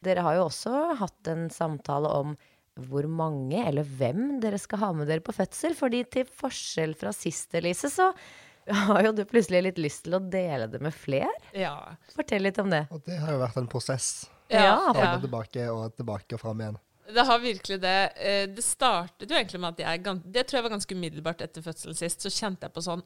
[0.04, 2.36] Dere har jo også hatt en samtale om
[2.88, 5.74] hvor mange eller hvem dere skal ha med dere på fødsel.
[5.78, 8.12] Fordi til forskjell fra sist, Elise, så
[8.88, 11.30] har jo du plutselig litt lyst til å dele det med flere.
[11.56, 11.74] ja.
[12.14, 12.84] Fortell litt om det.
[12.94, 14.28] Og det har jo vært en prosess.
[14.48, 16.78] Ja, Fram og tilbake og tilbake og fram igjen.
[17.08, 17.96] Det har virkelig det.
[18.20, 21.64] Eh, Det startet jo egentlig med at jeg Det tror jeg var ganske umiddelbart etter
[21.64, 22.20] fødselen sist.
[22.20, 23.00] Så kjente jeg på sånn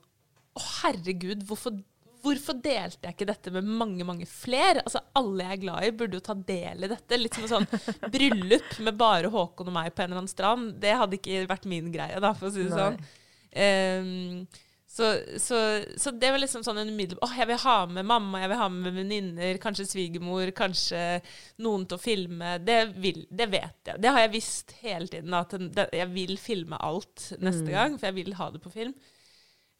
[0.58, 1.76] Å, herregud, hvorfor,
[2.22, 4.82] hvorfor delte jeg ikke dette med mange, mange flere?
[4.82, 7.18] Altså, alle jeg er glad i, burde jo ta del i dette.
[7.18, 10.74] Litt som et sånn bryllup med bare Håkon og meg på en eller annen strand.
[10.82, 12.82] Det hadde ikke vært min greie, da, for å si det Nei.
[12.82, 13.00] sånn.
[13.62, 14.46] Ehm,
[14.92, 15.06] så,
[15.40, 15.58] så,
[15.96, 18.58] så det var liksom sånn en umiddelbar Åh, jeg vil ha med mamma, jeg vil
[18.60, 21.00] ha med venninner, kanskje svigermor, kanskje
[21.64, 22.50] noen til å filme.
[22.60, 24.02] Det, vil, det vet jeg.
[24.04, 27.72] Det har jeg visst hele tiden, at den, det, jeg vil filme alt neste Mm.
[27.72, 28.92] gang, for jeg vil ha det på film.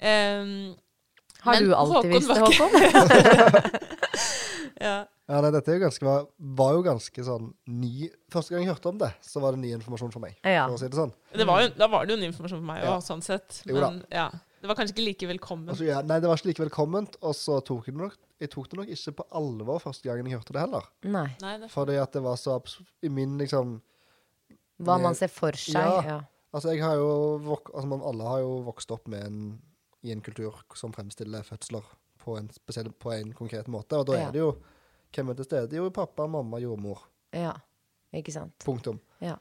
[0.00, 0.72] Um,
[1.42, 3.82] Har Men du alltid Håkon visst det, Håkon?
[4.86, 4.94] ja.
[5.32, 6.24] Ja, nei, dette er jo ganske, var,
[6.58, 9.70] var jo ganske sånn ny Første gang jeg hørte om det, så var det ny
[9.76, 10.34] informasjon for meg.
[10.44, 10.64] Ja.
[10.68, 11.12] For å si det sånn.
[11.36, 12.96] Det var jo, da var det jo ny informasjon for meg òg, Ja.
[13.06, 13.60] sånn sett.
[13.68, 13.92] Jo da.
[14.12, 14.26] Ja,
[14.62, 15.70] det var kanskje ikke like velkomment?
[15.74, 18.50] Altså, ja, nei, det var ikke like velkomment, og så tok jeg det nok jeg
[18.50, 20.86] tok det nok ikke på alvor første gangen jeg hørte det heller.
[21.06, 21.28] Nei.
[21.42, 23.76] Nei, det, Fordi at det var så abs I min liksom
[24.82, 25.76] Hva Med- man ser for seg.
[25.78, 26.00] Ja.
[26.02, 26.16] Ja.
[26.52, 29.62] Altså, jeg har jo vok altså, man, Alle har jo vokst opp med en,
[30.02, 31.86] i en kultur som fremstiller fødsler
[32.22, 33.94] på en, spesiell, på en konkret måte.
[33.98, 34.28] Og da Ja.
[34.28, 34.56] er det jo
[35.14, 35.76] Hvem er til stede?
[35.76, 37.02] Jo, pappa, mamma, jordmor.
[37.32, 37.52] ja.
[38.12, 38.52] Ikke sant.
[38.64, 38.98] Punktum.
[39.20, 39.36] Ja.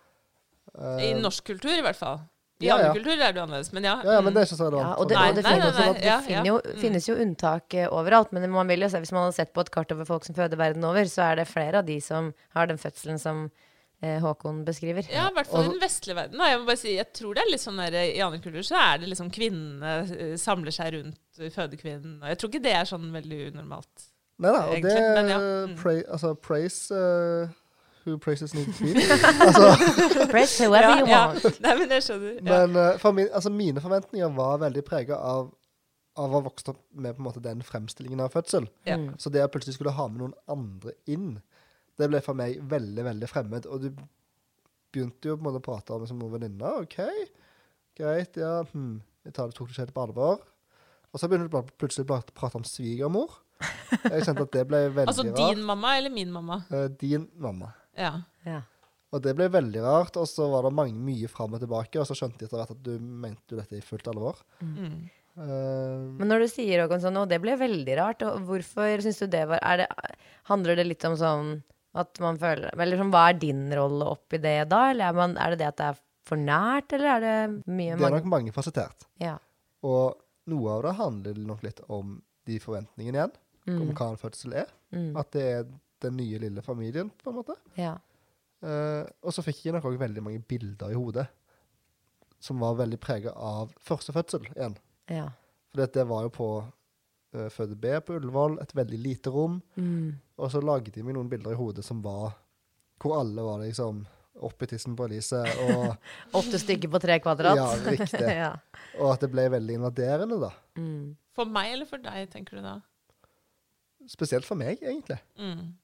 [0.78, 2.20] I Eh, norsk kultur, i hvert fall.
[2.62, 2.94] I Ja, andre ja.
[3.00, 3.96] kulturer er det annerledes, men ja.
[4.06, 4.36] ja, ja, men mm.
[4.38, 6.36] det er ikke så Ja, og det, og det, nei, finnes, nei, jo- nei, det
[6.36, 6.44] ja.
[6.48, 6.78] jo, Mm.
[6.84, 8.32] finnes jo unntak eh, overalt.
[8.32, 10.36] Men man vil jo se, hvis man hadde sett på et kart over folk som
[10.38, 13.50] føder verden over, så er det flere av de som har den fødselen som
[14.04, 15.06] eh, Håkon beskriver.
[15.12, 16.38] Ja, i hvert fall i den vestlige verden.
[16.42, 16.48] Da.
[16.50, 18.78] Jeg må bare si, jeg tror det er litt sånn der, I andre kulturer så
[18.82, 21.20] er det liksom kvinnene eh, samler seg rundt
[21.54, 22.20] fødekvinnen.
[22.24, 24.08] Og jeg tror ikke det er sånn veldig unormalt.
[24.42, 25.38] Nei da, og det er men ja.
[25.70, 25.74] Mm.
[25.78, 27.52] pra, Altså, praise uh,
[28.06, 28.94] who praises need be.
[29.46, 31.28] altså, Praise whoever you ja.
[31.28, 31.62] want.
[31.62, 32.38] Nei, men jeg skjønner.
[32.42, 32.62] Ja.
[32.66, 35.52] men uh, for min, altså, mine forventninger var veldig prega av
[36.20, 38.66] av å ha vokst opp med på en måte den fremstillingen av fødsel.
[38.88, 38.98] Ja.
[39.00, 39.14] Mm.
[39.22, 41.38] Så det at plutselig skulle ha med noen andre inn,
[42.00, 43.68] det ble for meg veldig, veldig fremmed.
[43.72, 43.90] Og du
[44.92, 46.74] begynte jo på en måte å prate om det som noen venninne.
[46.84, 47.00] OK,
[47.98, 50.44] greit, ja, hm, jeg tar det, tok det ikke helt på alvor.
[51.12, 53.40] Og så begynte du plutselig å prate om svigermor.
[53.62, 55.14] Jeg kjente at det ble veldig rart.
[55.14, 55.40] Altså rart.
[55.40, 56.64] din mamma eller min mamma?
[56.72, 57.72] Eh, din mamma.
[57.98, 58.14] Ja.
[58.48, 58.62] Ja.
[59.12, 62.06] Og det ble veldig rart, og så var det mange, mye fram og tilbake, og
[62.08, 64.38] så skjønte de etter hvert at du mente jo dette i fullt alvor.
[64.64, 65.10] Mm.
[65.36, 69.20] Uh, Men når du sier Håkon sånn, og det ble veldig rart, og hvorfor syns
[69.24, 69.86] du det var er det,
[70.50, 71.52] Handler det litt om sånn
[71.96, 74.82] at man føler Eller sånn, hva er din rolle oppi det da?
[74.92, 77.38] Eller er, man, er det det at det er for nært, eller er det
[77.72, 79.08] mye det er nok mangefasettert.
[79.24, 79.38] Ja.
[79.88, 80.20] Og
[80.52, 83.34] noe av det handler nok litt om de forventningene igjen,
[83.72, 83.96] om Mm.
[83.96, 84.70] hva en fødsel er.
[84.92, 85.12] Mm.
[85.20, 85.66] At det er
[86.02, 87.58] den nye lille familien, på en måte.
[87.80, 87.98] ja.
[88.62, 91.24] Uh, og så fikk jeg nok òg veldig mange bilder i hodet
[92.42, 94.78] som var veldig prega av første fødsel igjen.
[95.10, 95.28] Ja.
[95.72, 99.60] For det var jo på uh, Føde B på Ullevål, et veldig lite rom.
[99.76, 100.18] Mm.
[100.42, 102.34] Og så laget de meg noen bilder i hodet som var
[103.02, 104.04] Hvor alle var liksom
[104.42, 105.92] oppi tissen på Elise, og,
[106.40, 107.60] Åtte stykker på tre kvadrat.
[107.60, 108.22] Ja, riktig.
[108.44, 108.56] ja.
[108.98, 110.50] og at det ble veldig invaderende, da.
[110.80, 111.12] Mm.
[111.36, 112.80] For meg eller for deg, tenker du da?
[114.10, 115.20] Spesielt for meg, egentlig.
[115.38, 115.76] Mm.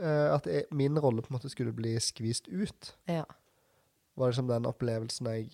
[0.00, 2.94] Eh, at jeg, min rolle på en måte skulle bli skvist ut.
[3.10, 3.24] ja.
[4.14, 5.48] Var liksom den opplevelsen jeg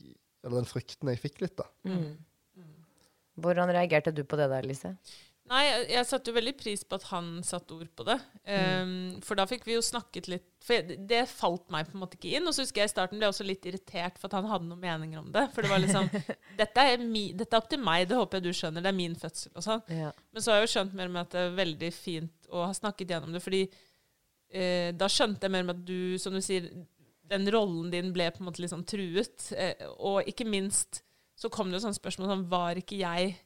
[0.45, 1.65] Eller den frykten jeg fikk litt, da.
[1.89, 2.19] Mm.
[3.41, 4.95] Hvordan reagerte du på det der, Lise?
[5.51, 8.15] Nei, jeg, jeg satte jo veldig pris på at han satte ord på det.
[8.47, 8.93] Um,
[9.27, 12.19] for da fikk vi jo snakket litt For jeg, det falt meg på en måte
[12.19, 12.47] ikke inn.
[12.47, 14.69] Og så husker jeg i starten ble jeg også litt irritert for at han hadde
[14.69, 15.49] noen meninger om det.
[15.55, 16.07] For det var liksom
[16.61, 18.85] dette er, mi, dette er opp til meg, det håper jeg du skjønner.
[18.87, 19.83] Det er min fødsel og sånn.
[19.91, 20.13] Ja.
[20.31, 22.77] Men så har jeg jo skjønt mer med at det er veldig fint å ha
[22.77, 23.43] snakket gjennom det.
[23.43, 23.65] Fordi
[24.53, 26.67] eh, da skjønte jeg mer med at du, som du sier,
[27.31, 29.53] den rollen din ble på en måte litt sånn truet.
[29.57, 31.03] Eh, og ikke minst
[31.41, 33.37] så kom det jo sånne spørsmål som Var ikke jeg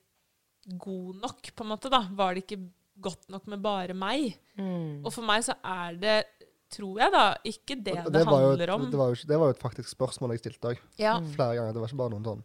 [0.80, 1.90] god nok, på en måte?
[1.92, 2.00] da?
[2.10, 2.60] Var det ikke
[3.04, 4.36] godt nok med bare meg.
[4.56, 5.02] Mm.
[5.04, 6.16] Og for meg så er det,
[6.74, 8.84] tror jeg da, ikke det det, det, handler et- om.
[8.90, 10.82] det, var jo, det var jo et faktisk spørsmål jeg stilte òg.
[10.98, 11.16] ja.
[11.34, 11.72] Flere ganger.
[11.74, 12.44] Det var ikke bare noen sånn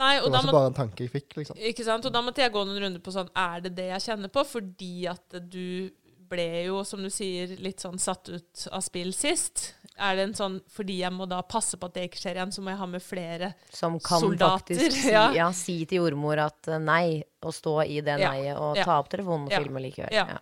[0.00, 1.56] Nei, Det var må, ikke bare en tanke jeg fikk, liksom.
[1.60, 2.06] Ikke sant?
[2.08, 4.44] Og da måtte jeg gå noen runder på sånn Er det det jeg kjenner på?
[4.48, 5.90] Fordi at du
[6.30, 9.72] ble jo, som du sier, litt sånn satt ut av spill sist.
[10.00, 12.52] Er det en sånn Fordi jeg må da passe på at det ikke skjer igjen,
[12.54, 13.80] så må jeg ha med flere soldater?
[13.80, 15.24] Som kan Soldater, faktisk si, ja.
[15.36, 19.10] ja, si til jordmor at eh, nei, og stå i det neiet, og ta opp
[19.12, 20.14] telefonen og filme likevel.
[20.14, 20.28] ja.
[20.30, 20.38] Ja.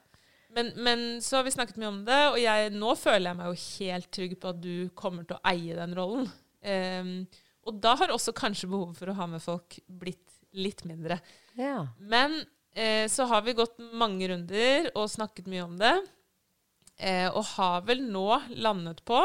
[0.55, 3.51] men, men så har vi snakket mye om det, og jeg, nå føler jeg meg
[3.51, 6.31] jo helt trygg på at du kommer til å eie den rollen.
[6.63, 7.13] Um,
[7.69, 10.25] og da har også kanskje behovet for å ha med folk blitt
[10.57, 11.19] litt mindre.
[11.59, 11.87] Ja.
[11.99, 12.41] Men
[12.79, 15.97] eh, så har vi gått mange runder og snakket mye om det.
[16.99, 18.27] Eh, og har vel nå
[18.59, 19.21] landet på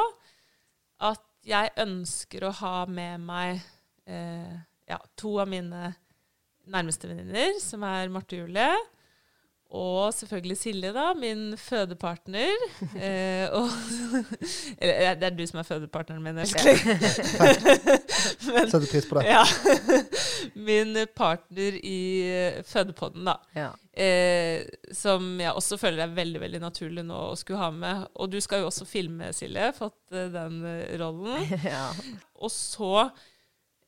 [1.04, 3.58] at jeg ønsker å ha med meg
[4.06, 4.54] eh,
[4.90, 5.94] ja, to av mine
[6.70, 8.70] nærmeste venninner, som er Marte og Julie.
[9.74, 12.52] Og selvfølgelig Silje, da, min fødepartner.
[13.04, 13.70] Eh, og
[14.84, 16.78] Eller det er du som er fødepartneren min, egentlig.
[18.70, 19.32] Setter pris på det.
[19.32, 19.42] ja.
[20.56, 21.98] Min partner i
[22.30, 23.36] eh, fødepodden, da.
[23.58, 23.72] Ja.
[23.98, 24.62] Eh,
[24.94, 28.06] som jeg også føler er veldig veldig naturlig nå å skulle ha med.
[28.14, 29.72] Og du skal jo også filme, Silje.
[29.78, 31.50] Fått eh, den eh, rollen.
[31.66, 31.88] ja.
[32.44, 32.94] Og så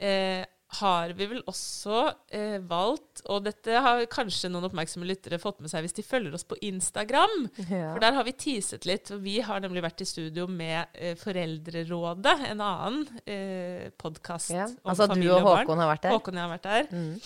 [0.02, 2.00] eh, har vi vel også
[2.34, 6.34] eh, valgt, og dette har kanskje noen oppmerksomme lyttere fått med seg hvis de følger
[6.36, 7.94] oss på Instagram, Ja.
[7.94, 9.12] for der har vi teaset litt.
[9.14, 14.66] og Vi har nemlig vært i studio med eh, Foreldrerådet, en annen eh, podkast Ja.
[14.66, 15.66] om Altså du familie og og barn.
[15.68, 16.12] Håkon har vært der?
[16.18, 16.88] Håkon og jeg har vært der.
[16.92, 17.20] Mm.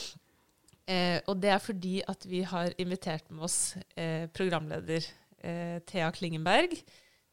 [0.89, 3.59] Eh, og det er fordi at vi har invitert med oss
[3.95, 5.05] eh, programleder
[5.43, 6.73] eh, Thea Klingenberg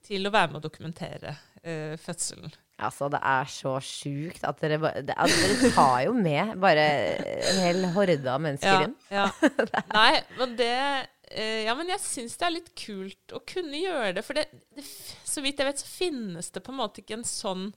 [0.06, 2.52] til å være med å dokumentere eh, fødselen.
[2.76, 6.82] Altså, det er så sjukt at dere det, altså, Dere tar jo med bare
[7.48, 8.96] en hel horde av mennesker inn.
[9.08, 9.30] Ja.
[9.96, 14.12] Nei, men det eh, Ja, men jeg syns det er litt kult å kunne gjøre
[14.18, 14.26] det.
[14.26, 14.44] For det,
[14.76, 14.84] det,
[15.24, 17.70] så vidt jeg vet, så finnes det på en måte ikke en sånn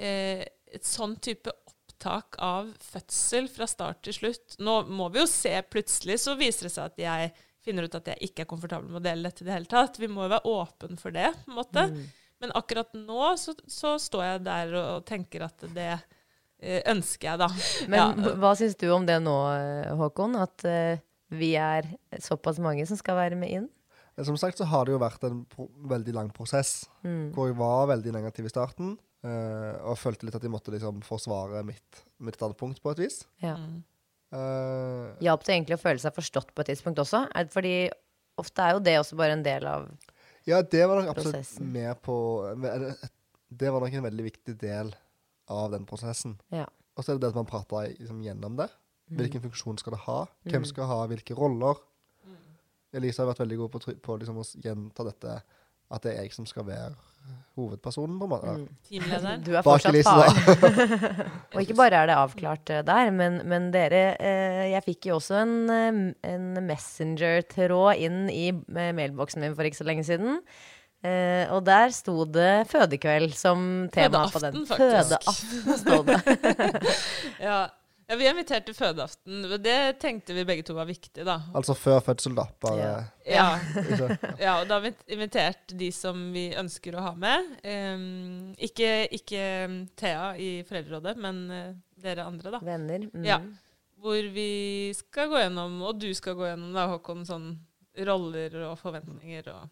[0.00, 4.56] eh, et sånn type opptak av fødsel fra start til slutt.
[4.64, 8.08] Nå må vi jo se, plutselig så viser det seg at jeg finner ut at
[8.10, 10.00] jeg ikke er komfortabel med å dele dette i det hele tatt.
[10.02, 11.86] Vi må jo være åpen for det, på en måte.
[11.92, 12.02] Mm.
[12.42, 17.38] Men akkurat nå så, så står jeg der og, tenker at det eh, ønsker jeg,
[17.42, 17.48] da.
[17.92, 18.34] Men Ja.
[18.42, 20.34] hva syns du om det nå, eh, Håkon?
[20.42, 20.98] At uh,
[21.32, 21.86] vi er
[22.20, 23.70] såpass mange som skal være med inn?
[24.20, 27.30] Som sagt så har det jo vært en pro veldig lang prosess, Mm.
[27.32, 30.96] hvor jeg var veldig negativ i starten, Uh, og følte litt at jeg måtte liksom
[31.06, 33.20] forsvare mitt, mitt standpunkt på et vis.
[33.38, 33.52] Ja.
[33.54, 33.76] Mm.
[34.32, 37.20] Eh, Hjalp det egentlig å føle seg forstått på et tidspunkt også?
[37.36, 37.74] Er fordi
[38.40, 39.84] ofte er jo det også bare en del av
[40.48, 41.72] ja, det var nok absolutt Prosessen.
[41.72, 42.16] med på
[42.64, 43.10] et-
[43.52, 44.94] Det var nok en veldig viktig del
[45.48, 46.38] av den prosessen.
[46.50, 46.64] Ja.
[46.96, 48.70] Og så er det det at man prater liksom, gjennom det.
[49.10, 49.16] Mm.
[49.18, 50.26] Hvilken funksjon skal det ha?
[50.44, 51.76] Hvem skal ha hvilke roller?
[52.94, 55.42] Elise har vært veldig god på, på liksom, å gjenta dette,
[55.90, 56.94] at det er jeg som skal være
[57.58, 58.18] hovedpersonen.
[58.18, 58.52] på en måte.
[58.56, 58.66] Mm.
[58.88, 59.42] Teamlederen.
[59.44, 60.36] Du er fortsatt faren.
[61.52, 65.18] Og ikke bare er det avklart eh, der, men, men dere eh, Jeg fikk jo
[65.18, 65.98] også en, eh,
[66.32, 70.40] en messenger-tråd inn i eh, mailboksen min for ikke så lenge siden.
[71.02, 74.62] Eh, og der sto det fødekveld som tema på den.
[74.70, 75.62] Fødeaften, faktisk.
[75.66, 76.96] Fødeaften sto det.
[77.48, 77.60] Ja.
[78.12, 79.44] Ja, vi inviterte invitert til fødeaften.
[79.64, 81.38] Det tenkte vi begge to var viktig, da.
[81.56, 82.44] Altså før fødsel, da.
[82.60, 82.92] Bare Ja.
[83.24, 83.46] Ja,
[84.44, 87.52] ja, og da har vi invitert de som vi ønsker å ha med.
[87.64, 89.44] Um, ikke, ikke
[89.96, 92.60] Thea i Foreldrerådet, men eh, dere andre, da.
[92.66, 93.06] Venner.
[93.14, 93.24] Mm.
[93.24, 93.38] Ja.
[94.02, 97.52] Hvor vi skal gå gjennom, og du skal gå gjennom, da, Håkon, sånn
[98.08, 99.68] roller og forventninger og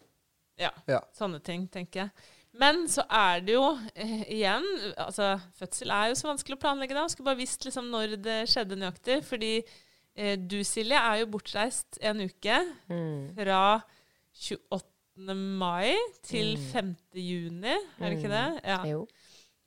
[0.61, 1.01] ja, Ja.
[1.17, 2.29] sånne ting, tenker jeg.
[2.59, 3.63] Men så er det jo
[3.95, 4.65] eh, igjen
[4.99, 7.05] altså Fødsel er jo så vanskelig å planlegge da.
[7.07, 9.21] Skulle bare visst liksom når det skjedde nøyaktig.
[9.27, 12.59] Fordi eh, du, Silje, er jo bortreist en uke.
[12.91, 13.31] Mm.
[13.39, 13.63] Fra
[14.35, 15.35] 28.
[15.61, 15.95] mai
[16.27, 16.93] til 5.
[17.15, 18.45] juni, er det ikke det?
[18.67, 18.81] Ja.
[18.89, 19.05] Jo.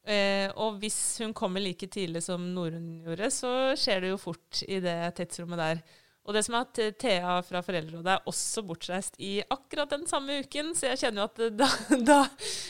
[0.04, 4.60] Eh, og hvis hun kommer like tidlig som Norunn gjorde, så skjer det jo fort
[4.68, 5.84] i det tidsrommet der.
[6.24, 10.06] Og det som er at eh, Thea fra Foreldrerådet er også bortreist i akkurat den
[10.08, 11.68] samme uken, så jeg kjenner jo at eh, da,
[12.00, 12.18] da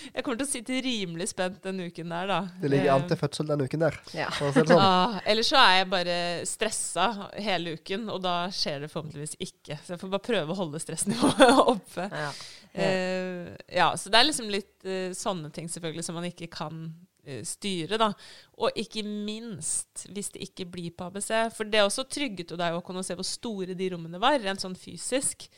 [0.08, 2.40] Jeg kommer til å sitte rimelig spent den uken der, da.
[2.62, 4.00] det ligger an Eh, til fødsel den uken der.
[4.16, 4.26] Ja.
[4.34, 4.82] For å si det sånn.
[4.82, 6.18] Ah, Ellers så er jeg bare
[6.50, 7.06] stressa
[7.46, 9.78] hele uken, og da skjer det forhåpentligvis ikke.
[9.84, 12.10] Så jeg får bare prøve å holde stressnivået oppe.
[12.10, 12.30] Ja.
[12.74, 16.88] Eh, ja, så det er liksom litt eh, sånne ting selvfølgelig som man ikke kan
[16.88, 17.03] eh,
[17.44, 18.10] styre, da.
[18.58, 21.30] Og ikke minst hvis det ikke blir på ABC.
[21.56, 24.60] For det også trygget jo deg å kunne se hvor store de rommene var, rent
[24.64, 25.48] sånn fysisk.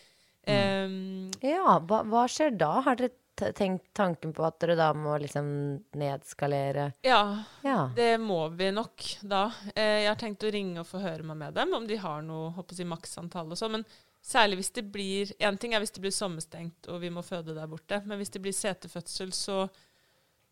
[0.47, 0.89] Eh,
[1.43, 2.81] Ja, hva, hva skjer da?
[2.87, 3.13] Har dere
[3.53, 5.49] tenkt tanken på at dere da må liksom
[6.01, 6.93] nedskalere?
[7.05, 7.91] ja, Ja.
[7.95, 9.51] det må vi nok da.
[9.75, 12.53] Eh, jeg har tenkt å ringe og forhøre meg med dem om de har noe
[12.57, 13.73] håper å si, maksantall og sånn.
[13.81, 13.85] Men
[14.27, 17.55] Særlig hvis det blir En ting er hvis det blir sommerstengt og vi må føde
[17.55, 19.69] der borte, men hvis det blir setefødsel, så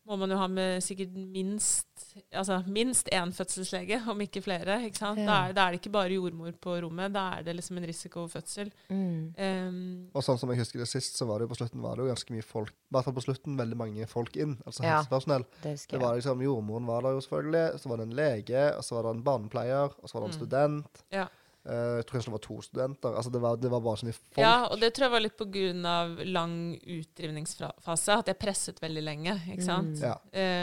[0.05, 1.87] må man jo ha med sikkert minst
[2.31, 4.77] altså minst én fødselslege, om ikke flere.
[4.85, 5.19] ikke sant?
[5.19, 5.25] Ja.
[5.25, 7.87] Da, er, da er det ikke bare jordmor på rommet, da er det liksom en
[7.89, 8.71] risikofødsel.
[8.89, 9.33] Mm.
[9.37, 11.95] Um, Og sånn som jeg husker det sist, så var det jo på slutten var
[11.97, 14.83] det jo ganske mye folk I hvert fall på slutten veldig mange folk inn, altså
[14.83, 14.97] Ja.
[15.01, 15.45] helsepersonell.
[15.63, 18.83] Det Det var liksom, Jordmoren var der jo selvfølgelig, så var det en lege, og
[18.83, 20.45] så var det en barnepleier, og så var det en Mm.
[20.45, 21.03] student.
[21.11, 21.27] ja.
[21.65, 23.15] Eh, jeg tror kanskje det var to studenter.
[23.17, 24.37] Altså det var, det var bare så mye folk.
[24.37, 25.41] ja, og det tror jeg var litt
[25.89, 29.33] av lang utdrivningsfase, at jeg presset veldig lenge.
[29.55, 29.97] ikke sant?
[30.03, 30.13] Ja.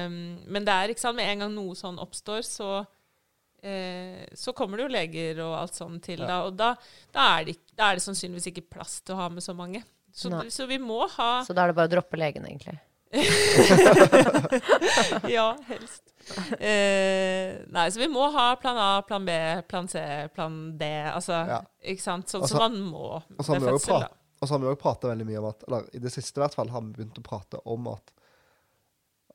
[0.06, 4.54] Um, men det er ikke sant, med en gang noe sånn oppstår, så uh, så
[4.54, 6.26] kommer det jo leger og alt sånt til, Ja.
[6.30, 6.36] da.
[6.46, 6.70] Og da,
[7.10, 9.82] da, er det, da er det sannsynligvis ikke plass til å ha med så mange.
[10.12, 12.78] Så, så vi må ha Så da er det bare å droppe legen, egentlig.
[15.34, 16.11] Ja, helst.
[16.60, 19.30] Eh, nei, så vi må ha plan A, plan B,
[19.68, 19.98] plan C,
[20.34, 20.84] plan D.
[21.12, 21.60] Altså, Ja.
[21.84, 22.26] ikke sant?
[22.28, 24.08] Sånn som så- man må Og så har ved vi jo fødsel,
[24.42, 26.42] og så har vi òg prata veldig mye om at Eller i det siste i
[26.44, 28.12] hvert fall har vi begynt å prate om at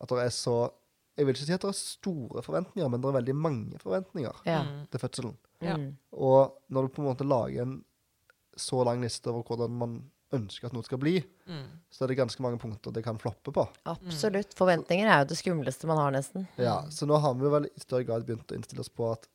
[0.01, 0.71] At det er så
[1.17, 4.35] Jeg vil ikke si at det er store forventninger, men det er veldig mange forventninger
[4.45, 4.63] Ja.
[4.63, 4.87] Mm.
[4.91, 5.37] til fødselen.
[5.61, 5.75] Ja.
[6.13, 7.83] Og når du på en måte lager en
[8.55, 11.65] så lang liste over hvordan man ønsker at noe skal bli, Mm.
[11.89, 13.63] så er det ganske mange punkter det kan floppe på.
[13.85, 14.53] Absolutt.
[14.55, 16.47] Forventninger er jo det skumleste man har, nesten.
[16.57, 19.27] Ja, Så nå har vi vel i større grad begynt å innstille oss på at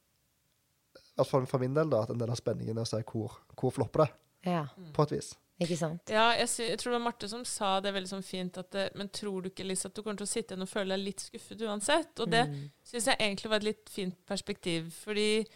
[0.97, 3.03] i hvert fall for min del da, at en del av spenningen er å se
[3.05, 4.11] hvor, hvor flopper det,
[4.53, 5.35] Ja, på et vis.
[5.61, 6.03] ikke sant?
[6.11, 8.71] Ja, jeg, sy jeg tror det var Marte som sa det veldig sånn fint, at
[8.75, 10.97] det, men tror du ikke Lise, at du kommer til å sitte igjen og føle
[10.97, 12.19] deg litt skuffet uansett?
[12.21, 12.71] Og det Mm.
[12.85, 15.47] syns jeg egentlig var et litt fint perspektiv, fordi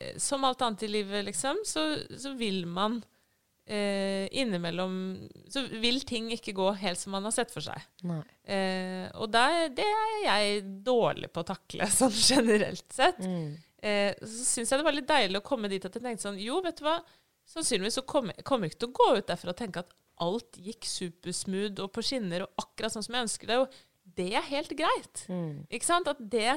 [0.00, 1.84] eh, som alt annet i livet, liksom, så,
[2.18, 3.04] så vil man
[3.66, 4.96] eh, innimellom
[5.50, 7.80] Så vil ting ikke gå helt som man har sett for seg.
[8.44, 13.20] Eh, og der, det er jeg dårlig på å takle, sånn generelt sett.
[13.24, 13.54] Mm.
[13.84, 16.40] Eh, så syns jeg det var litt deilig å komme dit at jeg tenkte sånn
[16.40, 16.98] Jo, vet du hva,
[17.44, 19.90] sannsynligvis så kommer jeg kommer ikke til å gå ut derfra og tenke at
[20.24, 23.58] alt gikk supersmooth og på skinner og akkurat sånn som jeg ønsker det.
[23.64, 25.24] Og det er helt greit.
[25.28, 25.64] Mm.
[25.68, 26.10] Ikke sant?
[26.10, 26.54] At det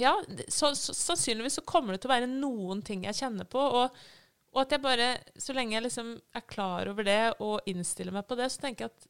[0.00, 0.14] Ja,
[0.48, 3.62] så, så, sannsynligvis så kommer det til å være noen ting jeg kjenner på.
[3.82, 3.98] Og,
[4.54, 8.26] og at jeg bare, så lenge jeg liksom er klar over det og innstiller meg
[8.28, 9.08] på det, så tenker jeg at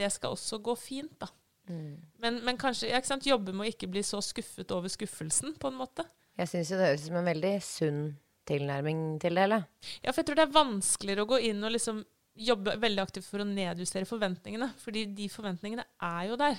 [0.00, 1.28] det skal også gå fint, da.
[1.70, 1.94] Mm.
[2.22, 5.70] Men, men kanskje ikke sant, jobbe med å ikke bli så skuffet over skuffelsen, på
[5.70, 6.06] en måte.
[6.40, 8.02] Jeg syns jo det høres ut som en veldig sunn
[8.48, 9.66] tilnærming til det eller?
[10.00, 12.02] Ja, for jeg tror det er vanskeligere å gå inn og liksom
[12.40, 14.70] jobbe veldig aktivt for å nedjustere forventningene.
[14.80, 16.56] Fordi de forventningene er jo der.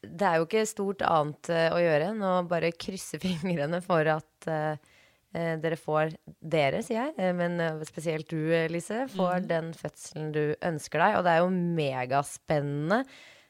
[0.00, 4.08] Det er jo ikke stort annet eh, å gjøre enn å bare krysse fingrene for
[4.16, 4.96] at eh,
[5.32, 10.32] dere får Dere, sier jeg, eh, men eh, spesielt du, eh, Lise, får den fødselen
[10.34, 11.16] du ønsker deg.
[11.20, 13.04] Og det er jo megaspennende.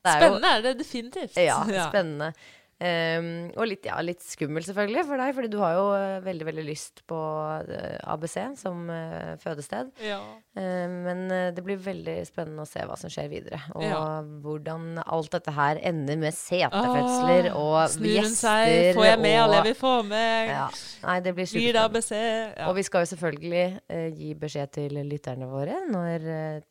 [0.05, 1.37] Det er jo- Spennende er det definitivt.
[1.37, 1.59] Ja,
[1.91, 2.33] spennende.
[2.81, 6.47] Ehm, og litt, ja, litt skummel selvfølgelig for deg, fordi du har jo eh, veldig
[6.49, 7.19] veldig lyst på
[7.61, 9.91] eh, ABC som uh, fødested.
[10.01, 10.17] Ja.
[10.57, 11.21] Ehm, men
[11.57, 13.61] det blir veldig spennende å se hva som skjer videre.
[13.75, 14.01] Og Ja.
[14.45, 18.41] hvordan alt dette her ender med setefødsler og Snur hun gjester.
[18.41, 18.97] seg?
[18.97, 20.49] Får jeg med alle jeg vil få med?
[20.55, 20.67] ja.
[21.05, 22.69] Nei, det blir superspennende.
[22.69, 26.29] Og vi skal jo selvfølgelig uh, gi beskjed til lytterne våre når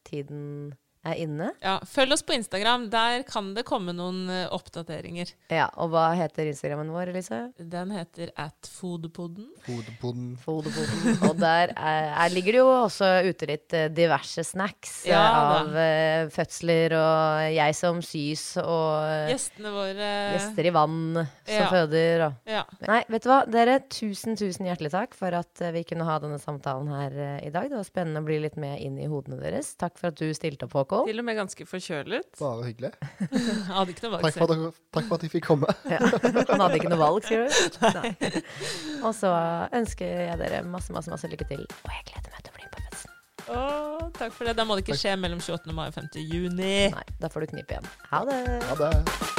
[0.10, 0.74] tiden
[1.08, 1.52] er inne.
[1.64, 1.78] ja.
[1.88, 2.90] Følg oss på Instagram.
[2.92, 5.32] Der kan det komme noen uh, oppdateringer.
[5.50, 7.40] Ja, Og hva heter Instagrammen vår, Elise?
[7.58, 9.48] Den heter at foodpodden.
[10.44, 11.20] Foderboden.
[11.30, 15.22] Og der er, er ligger det jo også ute litt eh, diverse snacks eh, Ja,
[15.62, 21.70] av uh, fødsler og jeg som sys og Gjestene våre gjester i vann som Ja.
[21.72, 22.64] føder og Ja.
[22.88, 23.40] Nei, vet du hva.
[23.50, 27.52] Dere, tusen, tusen hjertelig takk for at vi kunne ha denne samtalen her uh, i
[27.54, 27.70] dag.
[27.72, 29.74] Det var spennende å bli litt med inn i hodene deres.
[29.80, 30.89] Takk for at du stilte opp, Håkon.
[30.90, 32.28] Til og med ganske forkjølet.
[32.40, 32.92] Bare hyggelig.
[33.78, 35.70] Hadde ikke noe valg Takk for, dere, takk for at jeg fikk komme.
[35.90, 36.00] Ja.
[36.02, 37.50] Han hadde ikke noe valg, sier du?
[38.00, 38.42] Nei.
[39.06, 39.32] Og så
[39.80, 41.66] ønsker jeg dere masse, masse, masse lykke til.
[41.86, 43.18] Og jeg gleder meg til å bli med på festen.
[43.50, 44.56] Åh, takk for det.
[44.60, 45.76] Da må det ikke skje mellom 28.
[45.78, 46.10] mai og 5.
[46.26, 46.74] juni.
[46.96, 47.94] Nei, da får du knipe igjen.
[48.14, 48.42] Ha det.
[48.70, 49.39] Ha det.